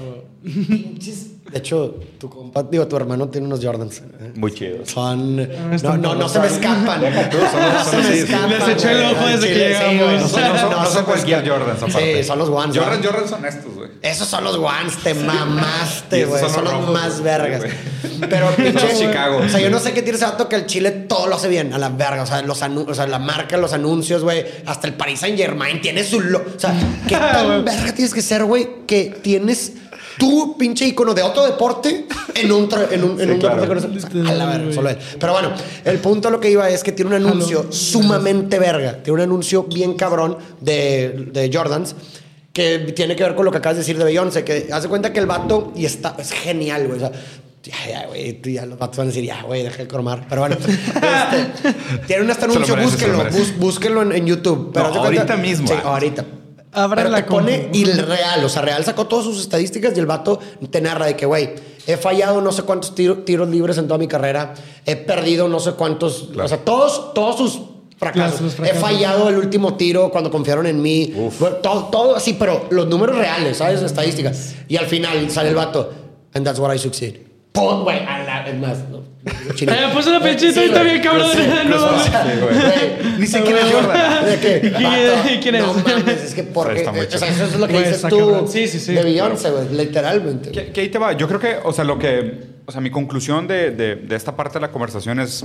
[1.52, 4.00] De hecho, tu compa, digo, tu hermano tiene unos Jordans.
[4.00, 4.32] ¿eh?
[4.36, 4.90] Muy chidos.
[4.90, 5.36] Son.
[6.02, 7.02] No, no, se me escapan.
[7.02, 8.50] se me escapan.
[8.50, 10.04] Les eché el ojo desde que llegamos.
[10.06, 11.48] güey, No son, no son- no se son me cualquier.
[11.48, 12.18] Jordans, aparte.
[12.18, 12.76] Sí, son los ones.
[12.78, 13.10] Jordan, ¿no?
[13.12, 13.90] Jordan son estos, güey.
[14.02, 16.42] Esos son los ones, te mamaste, güey.
[16.42, 17.64] son Son, los más vergas.
[18.30, 18.96] Pero pinche.
[18.98, 19.38] Chicago.
[19.46, 21.48] O sea, yo no sé qué tiene ese vato que el Chile todo lo hace
[21.48, 22.24] bien, a la verga.
[22.24, 24.44] O sea, los anu- o sea la marca, los anuncios, güey.
[24.66, 26.20] Hasta el Paris Saint Germain tiene su.
[26.22, 26.74] lo- O sea,
[27.08, 29.74] qué tan verga tienes que ser, güey, que tienes
[30.18, 32.06] tu pinche icono de otro deporte
[32.36, 33.62] en un, tra- en un, en Sí, un claro.
[33.62, 34.08] deporte con eso.
[34.30, 34.98] A la verga, solo él.
[35.20, 35.52] Pero bueno,
[35.84, 39.02] el punto a lo que iba es que tiene un anuncio sumamente verga.
[39.04, 41.96] Tiene un anuncio bien cabrón de, de Jordans
[42.54, 45.12] que tiene que ver con lo que acabas de decir de Beyoncé, que hace cuenta
[45.12, 46.98] que el vato, y está, es genial, güey.
[46.98, 47.12] O sea,
[47.64, 50.26] ya, ya, güey, tú ya los vatos van a decir, ya, güey, deja de cromar.
[50.30, 51.74] Pero bueno, este,
[52.08, 54.72] tiene un este lo anuncio, merece, búsquenlo, bús- búsquenlo en, en YouTube.
[54.74, 55.82] Pero No, de cuenta- ahorita mismo, Sí, ah.
[55.90, 56.26] ahorita.
[56.96, 57.78] Pero la te pone compu.
[57.78, 61.16] y real, o sea, real sacó todas sus estadísticas y el vato te narra de
[61.16, 61.52] que, güey,
[61.88, 64.54] he fallado no sé cuántos tiro- tiros libres en toda mi carrera,
[64.86, 67.62] he perdido no sé cuántos, o sea, todos, todos sus
[67.98, 68.32] fracasos.
[68.32, 68.78] Claro, sus fracasos.
[68.78, 71.14] He fallado el último tiro cuando confiaron en mí.
[71.40, 73.82] Bueno, todo, todo así, pero los números reales, ¿sabes?
[73.82, 74.56] Estadísticas.
[74.68, 75.92] Y al final sale el vato,
[76.34, 77.16] and that's what I succeed.
[77.54, 78.00] ¡Pum, güey!
[78.46, 79.04] Es más, no.
[79.58, 81.28] Eh, puso la pechita y está bien, cabrón.
[81.70, 84.26] No, Ni sé quién es Jordan.
[84.26, 84.72] ¿De qué?
[85.42, 85.62] ¿Quién- es?
[85.66, 86.82] No mames, es que porque.
[86.88, 88.48] O sea, eso es lo que dices tú cabrón.
[88.48, 88.94] Sí, sí, sí.
[88.94, 90.52] de Beyoncé, güey, literalmente.
[90.52, 91.14] Que, que ahí te va.
[91.14, 94.36] Yo creo que, o sea, lo que, o sea, mi conclusión de, de- de esta
[94.36, 95.42] parte de la conversación es,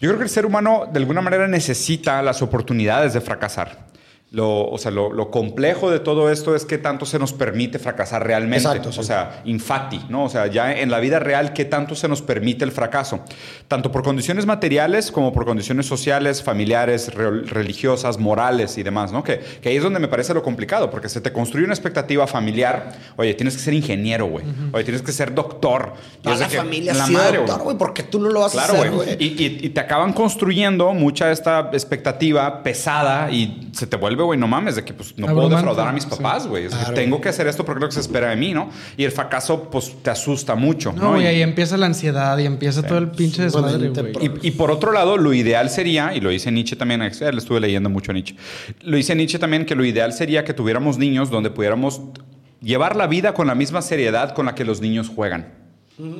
[0.00, 3.89] yo creo que el ser humano de alguna manera necesita las oportunidades de fracasar.
[4.32, 7.80] Lo, o sea, lo, lo complejo de todo esto es qué tanto se nos permite
[7.80, 8.58] fracasar realmente.
[8.64, 9.00] Exacto, sí.
[9.00, 10.22] O sea, infati, ¿no?
[10.22, 13.24] O sea, ya en la vida real, qué tanto se nos permite el fracaso.
[13.66, 19.24] Tanto por condiciones materiales como por condiciones sociales, familiares, re- religiosas, morales y demás, ¿no?
[19.24, 22.24] Que, que ahí es donde me parece lo complicado, porque se te construye una expectativa
[22.28, 22.92] familiar.
[23.16, 24.44] Oye, tienes que ser ingeniero, güey.
[24.70, 25.94] Oye, tienes que ser doctor.
[26.22, 27.76] Toda la que, familia la madre, doctor, güey.
[27.76, 29.16] porque tú no lo vas Claro, a hacer, güey.
[29.18, 34.38] Y, y- y te acaban construyendo mucha esta expectativa pesada y se te vuelve, güey,
[34.38, 36.10] no mames, de que pues no puedo defraudar a mis sí.
[36.10, 36.64] papás, güey.
[36.64, 36.94] Que Claro.
[36.94, 38.70] tengo que hacer esto porque es lo que se espera de mí, ¿no?
[38.96, 41.12] Y el fracaso, pues te asusta mucho, ¿no?
[41.12, 44.30] No, y Y- ahí empieza la ansiedad y empieza todo el pinche desmadre, güey.
[44.42, 47.38] y, y por otro lado, lo ideal sería, y lo dice Nietzsche también, eh, le
[47.38, 48.36] estuve leyendo mucho a Nietzsche,
[48.82, 52.00] lo dice Nietzsche también que lo ideal sería que tuviéramos niños donde pudiéramos
[52.62, 55.59] llevar la vida con la misma seriedad con la que los niños juegan.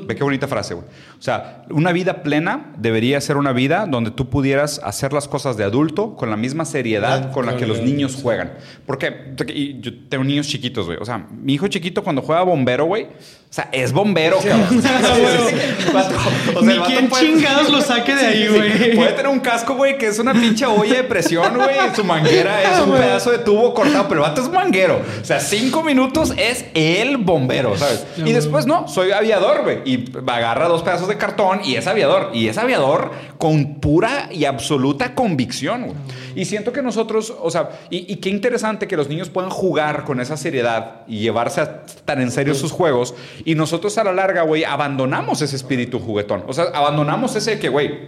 [0.06, 0.86] Ve qué bonita frase, güey.
[1.18, 5.56] O sea, una vida plena debería ser una vida donde tú pudieras hacer las cosas
[5.56, 8.52] de adulto con la misma seriedad con la que los niños juegan.
[8.86, 10.98] Porque y yo tengo niños chiquitos, güey.
[11.00, 13.08] O sea, mi hijo chiquito cuando juega bombero, güey,
[13.50, 14.80] o sea, es bombero, cabrón.
[16.54, 18.96] O sea, Ni quién puede- chingados lo saque de ahí, Sí, sí, güey.
[18.96, 21.76] Puede tener un casco, güey, que es una pinche olla de presión, güey.
[21.92, 25.00] y Su manguera es un pedazo de tubo cortado, pero el vato es manguero.
[25.20, 28.04] O sea, cinco minutos es el bombero, ¿sabes?
[28.18, 29.78] Y después, no, soy aviador, güey.
[29.84, 32.30] Y agarra dos pedazos de cartón y es aviador.
[32.32, 35.96] Y es aviador con pura y absoluta convicción, güey.
[36.36, 40.04] Y siento que nosotros, o sea, y, y qué interesante que los niños puedan jugar
[40.04, 43.14] con esa seriedad y llevarse a- tan en serio sus juegos.
[43.44, 46.44] Y nosotros a la larga, güey, abandonamos ese espíritu juguetón.
[46.46, 48.06] O sea, abandonamos ese que, güey,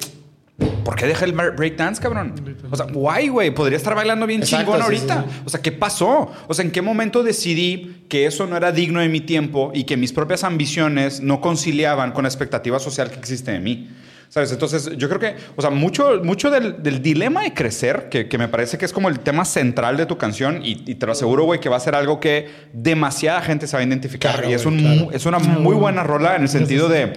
[0.84, 2.34] ¿por qué dejé el breakdance, cabrón?
[2.70, 5.22] O sea, guay, güey, podría estar bailando bien Exacto, chingón sí, ahorita.
[5.22, 5.42] sí, sí.
[5.46, 6.30] O sea, ¿qué pasó?
[6.48, 9.84] O sea, ¿en qué momento decidí que eso no era digno de mi tiempo y
[9.84, 13.90] que mis propias ambiciones no conciliaban con la expectativa social que existe de mí?
[14.32, 14.50] ¿Sabes?
[14.50, 18.38] Entonces, yo creo que, o sea, mucho, mucho del, del dilema de crecer, que, que
[18.38, 21.12] me parece que es como el tema central de tu canción, y, y te lo
[21.12, 24.36] aseguro, güey, que va a ser algo que demasiada gente se va a identificar.
[24.36, 25.10] Claro, y es, un, claro.
[25.12, 27.12] es una muy buena rola en el sentido de.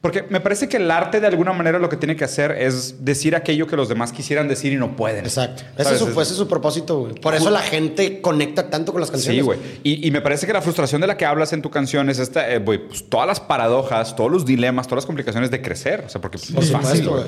[0.00, 3.04] Porque me parece que el arte de alguna manera lo que tiene que hacer es
[3.04, 5.24] decir aquello que los demás quisieran decir y no pueden.
[5.24, 5.64] Exacto.
[5.76, 7.14] Ese es, su, ese es su propósito, güey.
[7.14, 9.40] Por eso la gente conecta tanto con las canciones.
[9.40, 9.58] Sí, güey.
[9.82, 12.20] Y, y me parece que la frustración de la que hablas en tu canción es
[12.20, 16.04] esta, eh, güey, pues todas las paradojas, todos los dilemas, todas las complicaciones de crecer.
[16.06, 17.24] O sea, porque pues, es fácil, güey.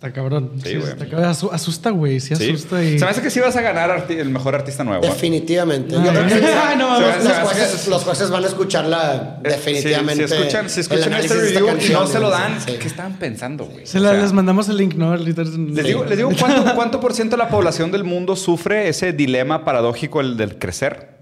[0.00, 0.52] Está cabrón.
[0.64, 0.88] Sí, güey.
[0.92, 1.28] está cabrón.
[1.28, 2.20] Asu- asusta, güey.
[2.20, 2.48] Sí, Sí.
[2.52, 2.82] asusta.
[2.82, 2.98] Y...
[2.98, 5.02] Se me hace que sí vas a ganar el mejor artista nuevo.
[5.04, 5.94] Definitivamente.
[5.94, 9.48] Ay, Yo creo que ay, no, los, jueces, que- los jueces van a escucharla Eh,
[9.50, 10.26] definitivamente.
[10.26, 12.76] Si, si escuchan, si escuchan este review y no se lo dan, Sí.
[12.80, 13.86] ¿qué estaban pensando, güey?
[13.86, 15.14] Se O la- sea, les mandamos el link, ¿no?
[15.16, 19.12] Les digo, les digo ¿cuánto, cuánto por ciento de la población del mundo sufre ese
[19.12, 21.19] dilema paradójico el del crecer.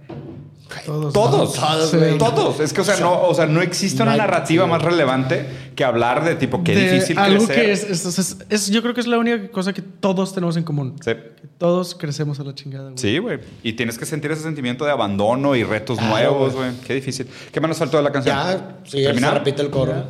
[0.84, 1.12] Todos.
[1.12, 1.96] Todos, Todos, Sí.
[1.96, 2.18] güey.
[2.18, 2.60] todos.
[2.60, 6.24] Es que, o sea, no, o sea, no existe una narrativa más relevante que hablar
[6.24, 7.64] de tipo qué De difícil algo crecer.
[7.66, 10.56] que es, es- es- es- yo creo que es la única cosa que todos tenemos
[10.56, 10.94] en común.
[11.00, 11.12] Sí.
[11.12, 12.98] Que todos crecemos a la chingada, güey.
[12.98, 13.38] Sí, güey.
[13.62, 16.70] Y tienes que sentir ese sentimiento de abandono y retos Claro, nuevos, güey.
[16.86, 17.28] Qué difícil.
[17.52, 18.36] ¿Qué más nos faltó de la canción?
[18.36, 19.92] Ya, sí, se repite el coro.
[19.96, 20.04] Ah,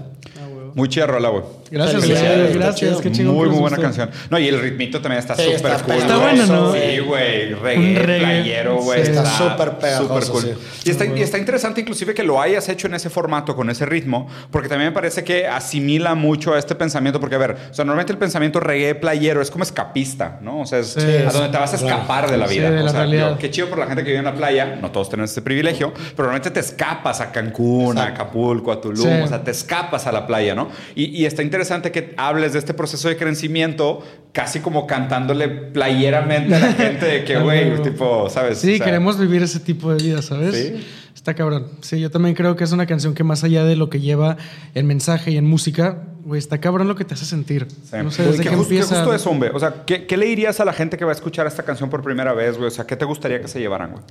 [0.74, 1.42] Muy chida rola, güey.
[1.70, 3.00] Gracias, Felicidades, Gracias.
[3.00, 3.34] Qué chingón.
[3.36, 4.10] muy, muy buena canción.
[4.30, 5.94] No, y el ritmito también está súper está cool.
[5.96, 6.72] Está bueno, ¿no?
[6.72, 7.54] Sí, güey.
[7.54, 8.18] Reggae, reggae.
[8.18, 9.04] playero, güey.
[9.04, 9.10] Sí.
[9.10, 10.58] Está súper pegajoso, súper cool.
[10.82, 10.88] sí.
[10.88, 13.84] Y, está, y está interesante inclusive que lo hayas hecho en ese formato, con ese
[13.84, 17.74] ritmo, porque también me parece que asimila mucho a este pensamiento, porque a ver, o
[17.74, 20.60] sea, normalmente el pensamiento reggae playero es como escapista, ¿no?
[20.60, 22.70] O sea, es Sí, a donde te vas a escapar de la Sí, vida.
[22.70, 23.26] de o la sea, realidad.
[23.28, 25.42] digo, qué chido por la gente que vive en la playa, no todos tenemos ese
[25.42, 29.08] privilegio, pero normalmente te escapas a Cancún, a Acapulco, a Tulum, Sí.
[29.22, 30.68] o sea, te escapas a la playa, ¿no?
[30.94, 34.02] Y, y está interesante que hables de este proceso de crecimiento
[34.32, 38.58] casi como cantándole playeramente a la gente de que, güey, tipo, ¿sabes?
[38.58, 40.54] Sí, O sea, queremos vivir ese tipo de vida, ¿sabes?
[40.54, 40.86] Sí.
[41.14, 41.66] Está cabrón.
[41.80, 44.36] Sí, yo también creo que es una canción que más allá de lo que lleva
[44.74, 47.66] en mensaje y en música, güey, está cabrón lo que te hace sentir.
[47.68, 47.96] Sí.
[48.02, 48.96] No sé, desde qué que justo, qué empieza...
[48.96, 49.50] justo eso, hombre.
[49.52, 51.90] O sea, ¿qué, qué le dirías a la gente que va a escuchar esta canción
[51.90, 52.68] por primera vez, güey?
[52.68, 54.02] O sea, ¿qué te gustaría que se llevaran, güey?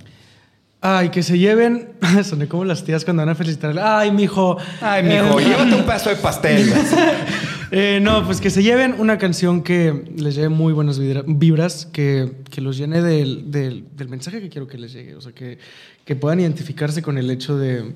[0.82, 1.90] Ay, que se lleven...
[2.24, 3.78] Soné como las tías cuando van a felicitar.
[3.80, 4.58] Ay, mijo.
[4.82, 6.72] Ay, mijo, Eh, llévate un pedazo de pastel.
[7.70, 11.86] Eh, no, pues que se lleven una canción que les lleve muy buenas vibra- vibras,
[11.86, 15.16] que, que los llene del, del- del mensaje que quiero que les llegue.
[15.16, 15.58] O sea, que,
[16.06, 17.92] que puedan identificarse con el hecho de,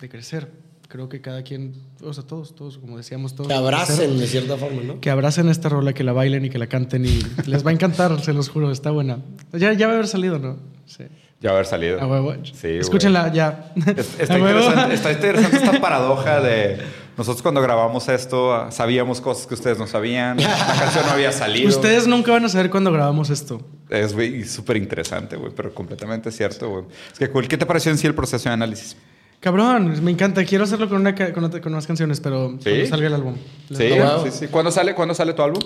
[0.00, 0.48] de crecer.
[0.86, 1.72] Creo que cada quien,
[2.04, 3.48] o sea, todos, todos, como decíamos, todos.
[3.48, 5.00] Que abracen de cierta forma, ¿no?
[5.00, 7.74] Que abracen esta rola, que la bailen y que la canten y les va a
[7.74, 9.18] encantar, se los juro, está buena.
[9.52, 10.58] Ya, ya va a haber salido, ¿no?
[10.86, 11.02] Sí.
[11.40, 12.00] Ya va a haber salido.
[12.00, 12.34] A huevo.
[12.44, 12.78] Sí, güey.
[12.78, 13.72] Escúchenla ya.
[13.96, 16.78] Es- Está interesante, está interesante esta paradoja de
[17.16, 21.32] nosotros cuando grabamos esto ah, sabíamos cosas que ustedes no sabían, la canción no había
[21.32, 21.68] salido.
[21.68, 23.60] Ustedes nunca van a saber cuando grabamos esto.
[23.88, 26.84] Es güey, súper interesante, güey, pero completamente cierto, güey.
[27.12, 27.46] Es que cool.
[27.48, 28.96] ¿Qué te pareció en sí el proceso de análisis?
[29.38, 30.44] Cabrón, me encanta.
[30.44, 32.64] Quiero hacerlo con, una, con, otra- con más canciones, pero ¿Sí?
[32.70, 33.34] cuando salga el álbum.
[33.72, 34.24] Sí, wow.
[34.24, 34.46] sí, sí.
[34.48, 35.62] ¿Cuándo sale, ¿Cuándo sale tu álbum?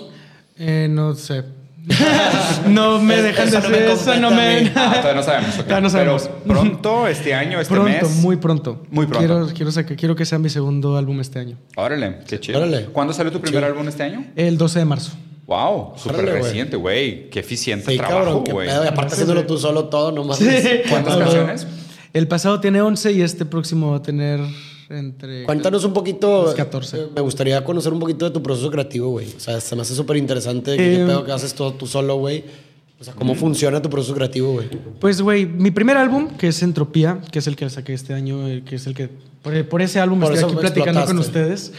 [0.57, 1.43] Eh, no sé.
[2.67, 4.71] No me dejan eso no me eso, no me.
[4.75, 5.49] Ah, todavía no sabemos.
[5.55, 5.63] ok.
[5.63, 6.29] Todavía no sabemos.
[6.47, 8.15] Pero pronto, este año, este pronto, mes.
[8.17, 8.83] muy pronto.
[8.91, 9.19] Muy pronto.
[9.27, 11.57] Quiero, quiero, sacar- quiero que sea mi segundo álbum este año.
[11.75, 12.59] Órale, qué chido.
[12.59, 12.85] Órale.
[12.85, 14.25] ¿Cuándo salió tu primer álbum este año?
[14.35, 15.11] El 12 de marzo.
[15.47, 17.29] Wow, súper reciente, güey.
[17.29, 18.69] Qué eficiente Sí, trabajo, güey.
[18.69, 20.39] aparte haciéndolo tú solo todo, nomás.
[20.89, 21.67] ¿Cuántas Ah, canciones?
[22.13, 24.39] El pasado tiene 11 y este próximo va a tener
[24.91, 25.43] entre.
[25.45, 26.43] Cuéntanos un poquito.
[26.43, 26.97] Los 14.
[26.97, 29.27] eh, Me gustaría conocer un poquito de tu proceso creativo, güey.
[29.35, 30.73] O sea, se me hace súper interesante.
[30.73, 32.43] Eh, ¿Qué pedo que haces todo tú solo, güey?
[32.99, 34.69] O sea, ¿cómo funciona tu proceso creativo, güey?
[34.99, 38.47] Pues, güey, mi primer álbum, que es Entropía, que es el que saqué este año,
[38.47, 39.09] eh, que es el que.
[39.41, 41.73] Por, por ese álbum Por estoy aquí platicando con ustedes.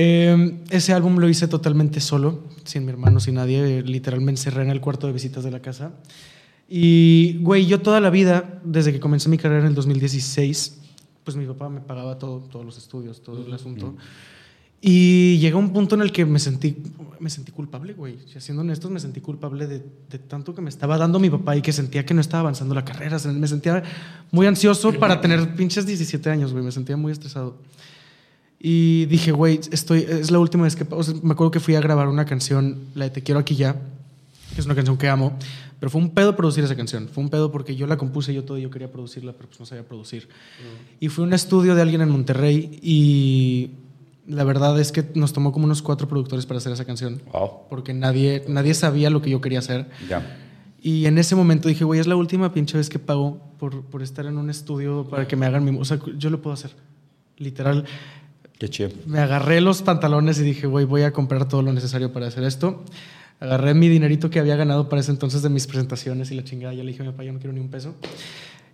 [0.00, 3.82] Eh, ese álbum lo hice totalmente solo, sin mi hermano, sin nadie.
[3.82, 5.92] Literal me encerré en el cuarto de visitas de la casa.
[6.68, 10.78] Y, güey, yo toda la vida, desde que comencé mi carrera en el 2016,
[11.28, 13.94] pues mi papá me pagaba todo, todos los estudios, todo el asunto.
[14.80, 16.74] Y llegó un punto en el que me sentí,
[17.20, 18.16] me sentí culpable, güey.
[18.38, 21.60] Siendo honestos, me sentí culpable de, de tanto que me estaba dando mi papá y
[21.60, 23.18] que sentía que no estaba avanzando la carrera.
[23.26, 23.82] Me sentía
[24.30, 26.64] muy ansioso para tener pinches 17 años, güey.
[26.64, 27.58] Me sentía muy estresado.
[28.58, 30.86] Y dije, güey, estoy, es la última vez que...
[30.88, 33.54] o sea, me acuerdo que fui a grabar una canción, la de Te quiero aquí
[33.54, 35.36] ya, que es una canción que amo.
[35.80, 37.08] Pero fue un pedo producir esa canción.
[37.08, 39.60] Fue un pedo porque yo la compuse yo todo y yo quería producirla, pero pues
[39.60, 40.28] no sabía producir.
[40.98, 43.70] Y fue un estudio de alguien en Monterrey y
[44.26, 47.22] la verdad es que nos tomó como unos cuatro productores para hacer esa canción.
[47.32, 47.50] Wow.
[47.70, 49.88] Porque nadie, nadie sabía lo que yo quería hacer.
[50.08, 50.36] Ya.
[50.80, 54.02] Y en ese momento dije, güey, es la última pinche vez que pago por, por
[54.02, 55.76] estar en un estudio para que me hagan mi...
[55.78, 56.72] O sea, yo lo puedo hacer.
[57.36, 57.84] Literal.
[58.58, 58.90] Qué chido.
[59.06, 62.44] Me agarré los pantalones y dije, güey, voy a comprar todo lo necesario para hacer
[62.44, 62.84] esto.
[63.40, 66.74] Agarré mi dinerito que había ganado para ese entonces de mis presentaciones y la chingada.
[66.74, 67.94] Ya le dije a mi papá, yo no quiero ni un peso.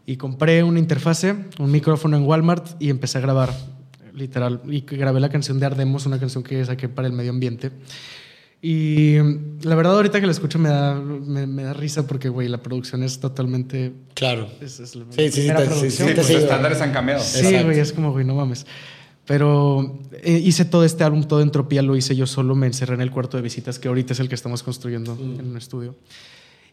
[0.07, 3.51] Y compré una interfase, un micrófono en Walmart y empecé a grabar,
[4.15, 4.61] literal.
[4.69, 7.71] Y grabé la canción de Ardemos, una canción que saqué para el medio ambiente.
[8.63, 9.17] Y
[9.63, 12.63] la verdad, ahorita que la escucho me da, me, me da risa porque, güey, la
[12.63, 13.93] producción es totalmente.
[14.15, 14.49] Claro.
[14.63, 16.39] Es, es la Sí, sí, sí, sí, sí, Sí, tus sigo.
[16.39, 17.23] estándares han cambiado.
[17.23, 18.67] Sí, güey, es como, güey, no mames.
[19.27, 23.01] Pero eh, hice todo este álbum, todo Entropía, lo hice yo solo, me encerré en
[23.01, 25.95] el cuarto de visitas, que ahorita es el que estamos construyendo en un estudio.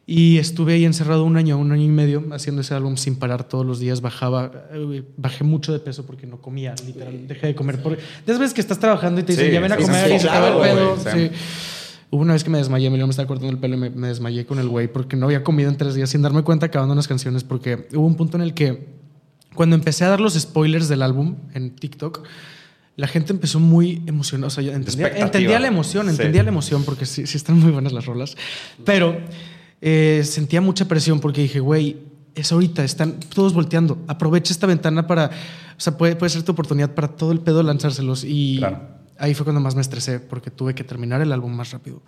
[0.06, 3.46] Y estuve ahí encerrado un año, un año y medio, haciendo ese álbum sin parar
[3.46, 4.02] todos los días.
[4.02, 7.28] Bajaba, eh, bajé mucho de peso porque no comía, literal.
[7.28, 7.82] Dejé de comer.
[7.82, 7.98] Por...
[7.98, 10.20] De veces que estás trabajando y te dicen, Sí, ya ven a comer sí, y
[10.20, 11.14] se acaba el claro, pedo.
[11.14, 11.32] sí.
[12.10, 14.10] Hubo una vez que me desmayé, Emilio me estaba cortando el pelo y me, me
[14.10, 16.92] desmayé con el güey porque no había comido en tres días sin darme cuenta acabando
[16.92, 19.01] unas canciones porque hubo un punto en el que
[19.56, 22.24] cuando empecé a dar los spoilers del álbum en TikTok,
[22.96, 24.48] la gente empezó muy emocionada.
[24.48, 26.12] O sea, yo entendía, la emoción, Sí.
[26.12, 28.36] entendía la emoción porque sí, sí están muy buenas las rolas.
[28.86, 29.20] Pero
[29.82, 31.98] eh, sentía mucha presión porque dije, güey,
[32.36, 33.98] es ahorita, están todos volteando.
[34.08, 35.28] Aprovecha esta ventana para.
[35.78, 38.24] O sea, puede, puede ser tu oportunidad para todo el pedo lanzárselos.
[38.24, 38.82] Y Claro.
[39.18, 42.02] ahí fue cuando más me estresé porque tuve que terminar el álbum más rápido.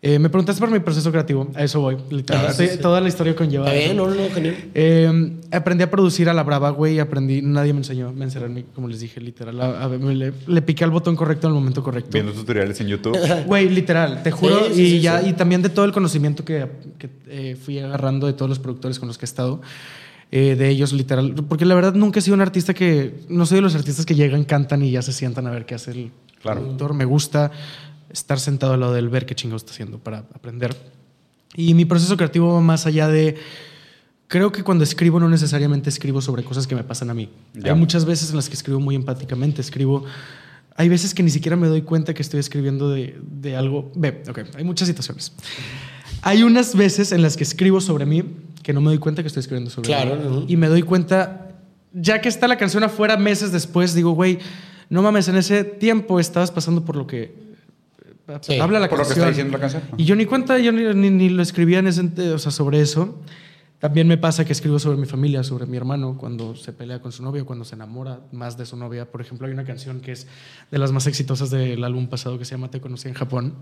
[0.00, 1.96] Eh, me preguntaste por mi proceso creativo, a eso voy.
[2.10, 2.82] Literal, Ah, sí, Estoy- sí.
[2.82, 3.66] Toda la historia conlleva.
[3.66, 4.54] Está bien, no, no, genial.
[4.72, 7.00] Eh, aprendí a producir a la brava, güey.
[7.00, 9.60] Aprendí, nadie me enseñó, me encerré en mí, como les dije, literal.
[9.60, 12.10] A- a- me le, le piqué al botón correcto en el momento correcto.
[12.12, 13.18] Viendo tutoriales en YouTube.
[13.46, 14.66] Güey, literal, te juro.
[14.68, 15.30] Sí, sí, y sí, ya, sí.
[15.30, 19.00] y también de todo el conocimiento que, que, eh, fui agarrando de todos los productores
[19.00, 19.60] con los que he estado.
[20.30, 21.34] eh, de ellos, literal.
[21.48, 23.14] Porque la verdad nunca he sido un artista que.
[23.30, 25.74] No soy de los artistas que llegan, cantan y ya se sientan a ver qué
[25.74, 26.10] hace el
[26.42, 26.60] Claro.
[26.60, 26.92] productor.
[26.94, 27.50] Me gusta
[28.10, 30.74] estar sentado al lado del ver qué chingo está haciendo para aprender.
[31.54, 33.36] Y mi proceso creativo va más allá de.
[34.26, 37.30] Creo que cuando escribo no necesariamente escribo sobre cosas que me pasan a mí.
[37.64, 39.60] Hay muchas veces en las que escribo muy empáticamente.
[39.62, 40.04] Escribo.
[40.76, 43.90] Hay veces que ni siquiera me doy cuenta que estoy escribiendo de, de algo.
[43.96, 45.32] Ve, ok, hay muchas situaciones.
[46.22, 48.22] Hay unas veces en las que escribo sobre mí
[48.62, 50.26] que no me doy cuenta que estoy escribiendo sobre Claro, mí.
[50.26, 50.44] ujú.
[50.46, 51.56] Y me doy cuenta,
[51.94, 54.38] ya que está la canción afuera meses después, digo, güey,
[54.90, 57.34] no mames, en ese tiempo estabas pasando por lo que
[58.60, 59.18] habla la por lo que canción.
[59.18, 59.82] está diciendo la canción.
[59.96, 62.02] Y yo ni cuenta, yo ni, ni- ni lo escribía en ese,
[62.32, 63.20] o sea, sobre eso.
[63.78, 67.12] También me pasa que escribo sobre mi familia, sobre mi hermano, cuando se pelea con
[67.12, 69.08] su novia, cuando se enamora más de su novia.
[69.08, 70.26] Por ejemplo, hay una canción que es
[70.72, 73.54] de las más exitosas del álbum pasado que se llama Te conocí en Japón,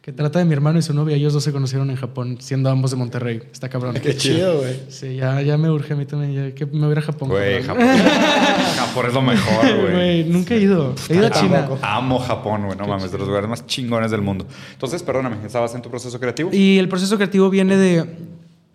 [0.00, 1.16] que trata de mi hermano y su novia.
[1.16, 3.42] Ellos dos se conocieron en Japón, siendo ambos de Monterrey.
[3.52, 3.94] Está cabrón.
[4.02, 4.80] Qué chido, güey.
[4.88, 7.02] Sí, ya, ya me urge a mí también, ya que me voy a ir a
[7.02, 7.28] Japón.
[7.28, 7.62] Güey.
[7.62, 7.86] Japón.
[8.76, 9.92] Japón es lo mejor, güey.
[9.92, 10.94] Güey, nunca he ido.
[11.10, 11.58] He ido a China.
[11.58, 11.80] Tampoco.
[11.84, 12.78] Amo Japón, güey.
[12.78, 14.46] No mames, de los lugares más chingones del mundo.
[14.72, 16.48] Entonces, perdóname, ¿estabas en tu proceso creativo?
[16.54, 18.06] Y el proceso creativo viene de,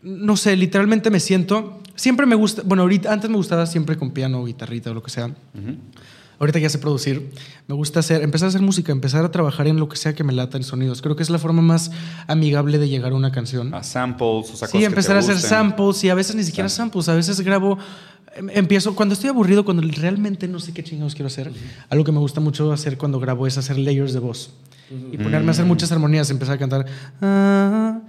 [0.04, 4.12] no sé, literalmente me siento, siempre me gusta, bueno, ahorita, antes me gustaba siempre con
[4.12, 5.34] piano, guitarrita o lo que sea.
[6.40, 7.32] Ahorita ya sé producir.
[7.68, 10.24] Me gusta hacer, empezar a hacer música, empezar a trabajar en lo que sea que
[10.26, 11.02] me lata en sonidos.
[11.02, 11.92] Creo que es la forma más
[12.28, 13.74] amigable de llegar a una canción.
[13.74, 16.44] A samples, o sea, Sí, que empezar te a hacer samples y a veces ni
[16.44, 17.78] siquiera samples, a veces grabo,
[18.36, 21.50] em- empiezo, cuando estoy aburrido, cuando realmente no sé qué chingados quiero hacer,
[21.90, 24.52] algo que me gusta mucho hacer cuando grabo es hacer layers de voz
[25.14, 26.86] y ponerme a hacer muchas armonías, empezar a cantar
[27.22, 28.00] ah,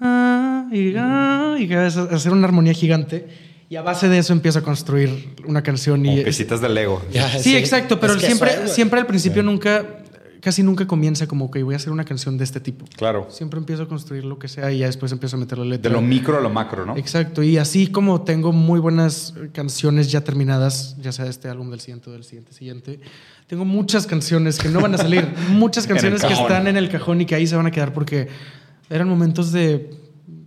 [0.00, 3.26] ah, y, ah, y a- hacer una armonía gigante
[3.68, 7.02] y a base de eso empiezo a construir una canción Como y piecitas de Lego.
[7.12, 9.84] Ya, Sí, exacto, pero Es que siempre, es, siempre al principio nunca,
[10.40, 12.84] casi nunca comienza como que voy a hacer una canción de este tipo.
[12.96, 13.26] Claro.
[13.28, 15.90] Siempre empiezo a construir lo que sea y ya después empiezo a meter la letra.
[15.90, 16.96] De lo micro a lo macro, ¿no?
[16.96, 21.68] Exacto, y así como tengo muy buenas canciones ya terminadas, ya sea de este álbum
[21.70, 23.00] del siguiente o del siguiente siguiente,
[23.48, 27.20] tengo muchas canciones que no van a salir, muchas canciones que están en el cajón
[27.20, 28.28] y que ahí se van a quedar porque
[28.88, 29.90] eran momentos de,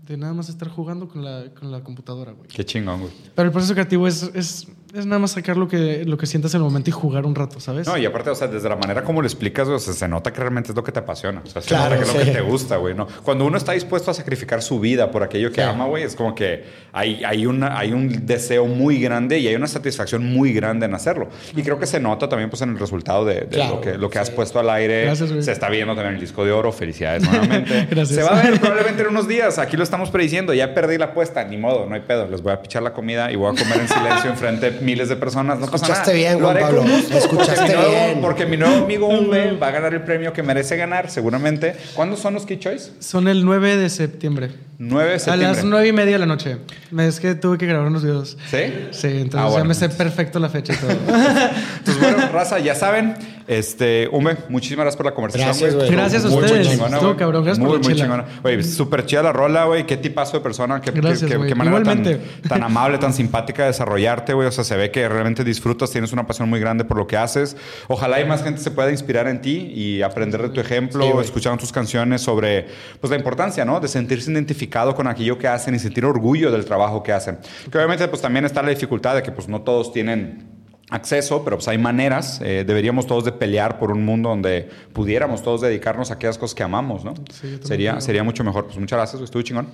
[0.10, 2.47] de nada más estar jugando con la, con la computadora, güey.
[2.47, 3.14] Qué chingón, güey.
[3.36, 6.54] Pero el proceso creativo es, es, es nada más sacar lo que, lo que sientas
[6.56, 7.88] en el momento y jugar un rato, ¿sabes?
[7.88, 10.34] No, y aparte, o sea, desde la manera como lo explicas, o sea, se nota
[10.34, 11.42] que realmente es lo que te apasiona.
[11.46, 12.26] O sea, se Claro, nota que es lo sí.
[12.28, 13.08] que te gusta, güey, ¿no?
[13.24, 15.68] Cuando uno está dispuesto a sacrificar su vida por aquello que Sí.
[15.68, 19.56] ama, güey, es como que hay, hay, una, hay un deseo muy grande y hay
[19.56, 21.30] una satisfacción muy grande en hacerlo.
[21.56, 23.98] Y creo que se nota también, pues, en el resultado de, de Claro, lo que,
[23.98, 24.22] lo que sí.
[24.22, 25.04] has puesto al aire.
[25.06, 25.44] Gracias, güey.
[25.44, 26.72] se está viendo también el disco de oro.
[26.72, 27.88] Felicidades nuevamente.
[27.92, 28.10] Gracias.
[28.16, 29.60] Se va a ver probablemente en unos días.
[29.60, 30.54] Aquí lo estamos prediciendo.
[30.54, 31.44] Ya perdí la apuesta.
[31.44, 32.28] Ni modo, no hay pedo.
[32.28, 35.16] Les voy a pichar la comida y voy a comer en silencio enfrente miles de
[35.16, 35.60] personas.
[35.60, 35.94] No pasa nada.
[36.02, 36.82] Escuchaste bien, Juan Pablo.
[36.84, 38.22] gusto, Escuchaste porque mi nuevo- bien.
[38.22, 41.76] porque mi nuevo amigo Umbe va a ganar el premio que merece ganar, seguramente.
[41.96, 42.92] ¿Cuándo son los Key Choice?
[43.00, 44.52] Son el 9 de septiembre.
[44.78, 45.56] 9 de A septiembre.
[45.58, 46.58] las 9 y media de la noche.
[46.98, 48.38] Es que tuve que grabar unos videos.
[48.50, 48.58] ¿Sí?
[48.92, 50.92] Sí, entonces Ah, ya me sé perfecto la fecha y todo.
[51.86, 53.16] Pues bueno, raza, ya saben,
[53.50, 55.89] Este, Ume, muchísimas gracias por la conversación, Gracias, güey.
[55.89, 56.70] Gracias a Muy ustedes.
[56.70, 57.43] chingona, Estuvo cabrón.
[57.43, 58.26] Gracias muy, por la muy chingona.
[58.43, 59.88] Güey, súper chida la rola, güey.
[59.88, 60.80] Qué tipazo de persona.
[60.80, 62.04] Qué, Gracias, qué- qué manera tan,
[62.47, 64.47] tan amable, tan simpática de desarrollarte, güey.
[64.47, 67.18] O sea, se ve que realmente disfrutas, tienes una pasión muy grande por lo que
[67.18, 67.58] haces.
[67.88, 71.39] Ojalá y más gente se pueda inspirar en ti y aprender de tu ejemplo, Sí,
[71.60, 72.68] tus canciones sobre
[73.02, 73.80] pues, la importancia, ¿no?
[73.80, 77.39] De sentirse identificado con aquello que hacen y sentir orgullo del trabajo que hacen.
[77.72, 80.59] Que obviamente, pues también está la dificultad de que pues no todos tienen
[80.90, 82.40] acceso, pero pues hay maneras.
[82.44, 86.56] Eh, deberíamos todos de pelear por un mundo donde pudiéramos todos dedicarnos a aquellas cosas
[86.56, 87.14] que amamos, ¿no?
[87.14, 88.02] también sería, creo.
[88.02, 88.66] sería mucho mejor.
[88.66, 89.68] Pues muchas gracias, estuvo chingón.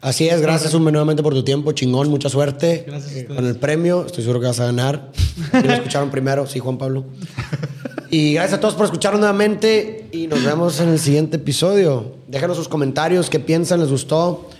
[0.00, 3.46] Así es, gracias un nuevamente por tu tiempo, chingón, mucha suerte Gracias a eh, con
[3.46, 5.12] el premio, estoy seguro que vas a ganar.
[5.52, 7.04] Lo escucharon primero, sí, Juan Pablo.
[8.10, 12.16] Y gracias a todos por escucharnos nuevamente y nos vemos en el siguiente episodio.
[12.28, 14.50] Déjanos sus comentarios, qué piensan, les gustó,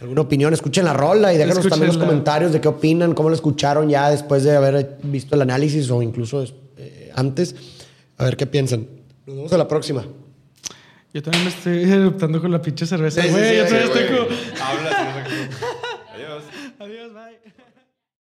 [0.00, 3.34] alguna opinión, escuchen la rola y déjanos también los comentarios de qué opinan, cómo la
[3.36, 6.42] escucharon ya después de haber visto el análisis o incluso
[6.78, 7.54] eh, antes.
[8.16, 8.86] A ver qué piensan.
[9.26, 10.04] Nos vemos a la próxima.
[11.12, 13.44] Yo también me estoy eruptando con la pinche cerveza, Sí, sí, güey.
[13.50, 14.28] sí, Yo sí, todavía estoy como-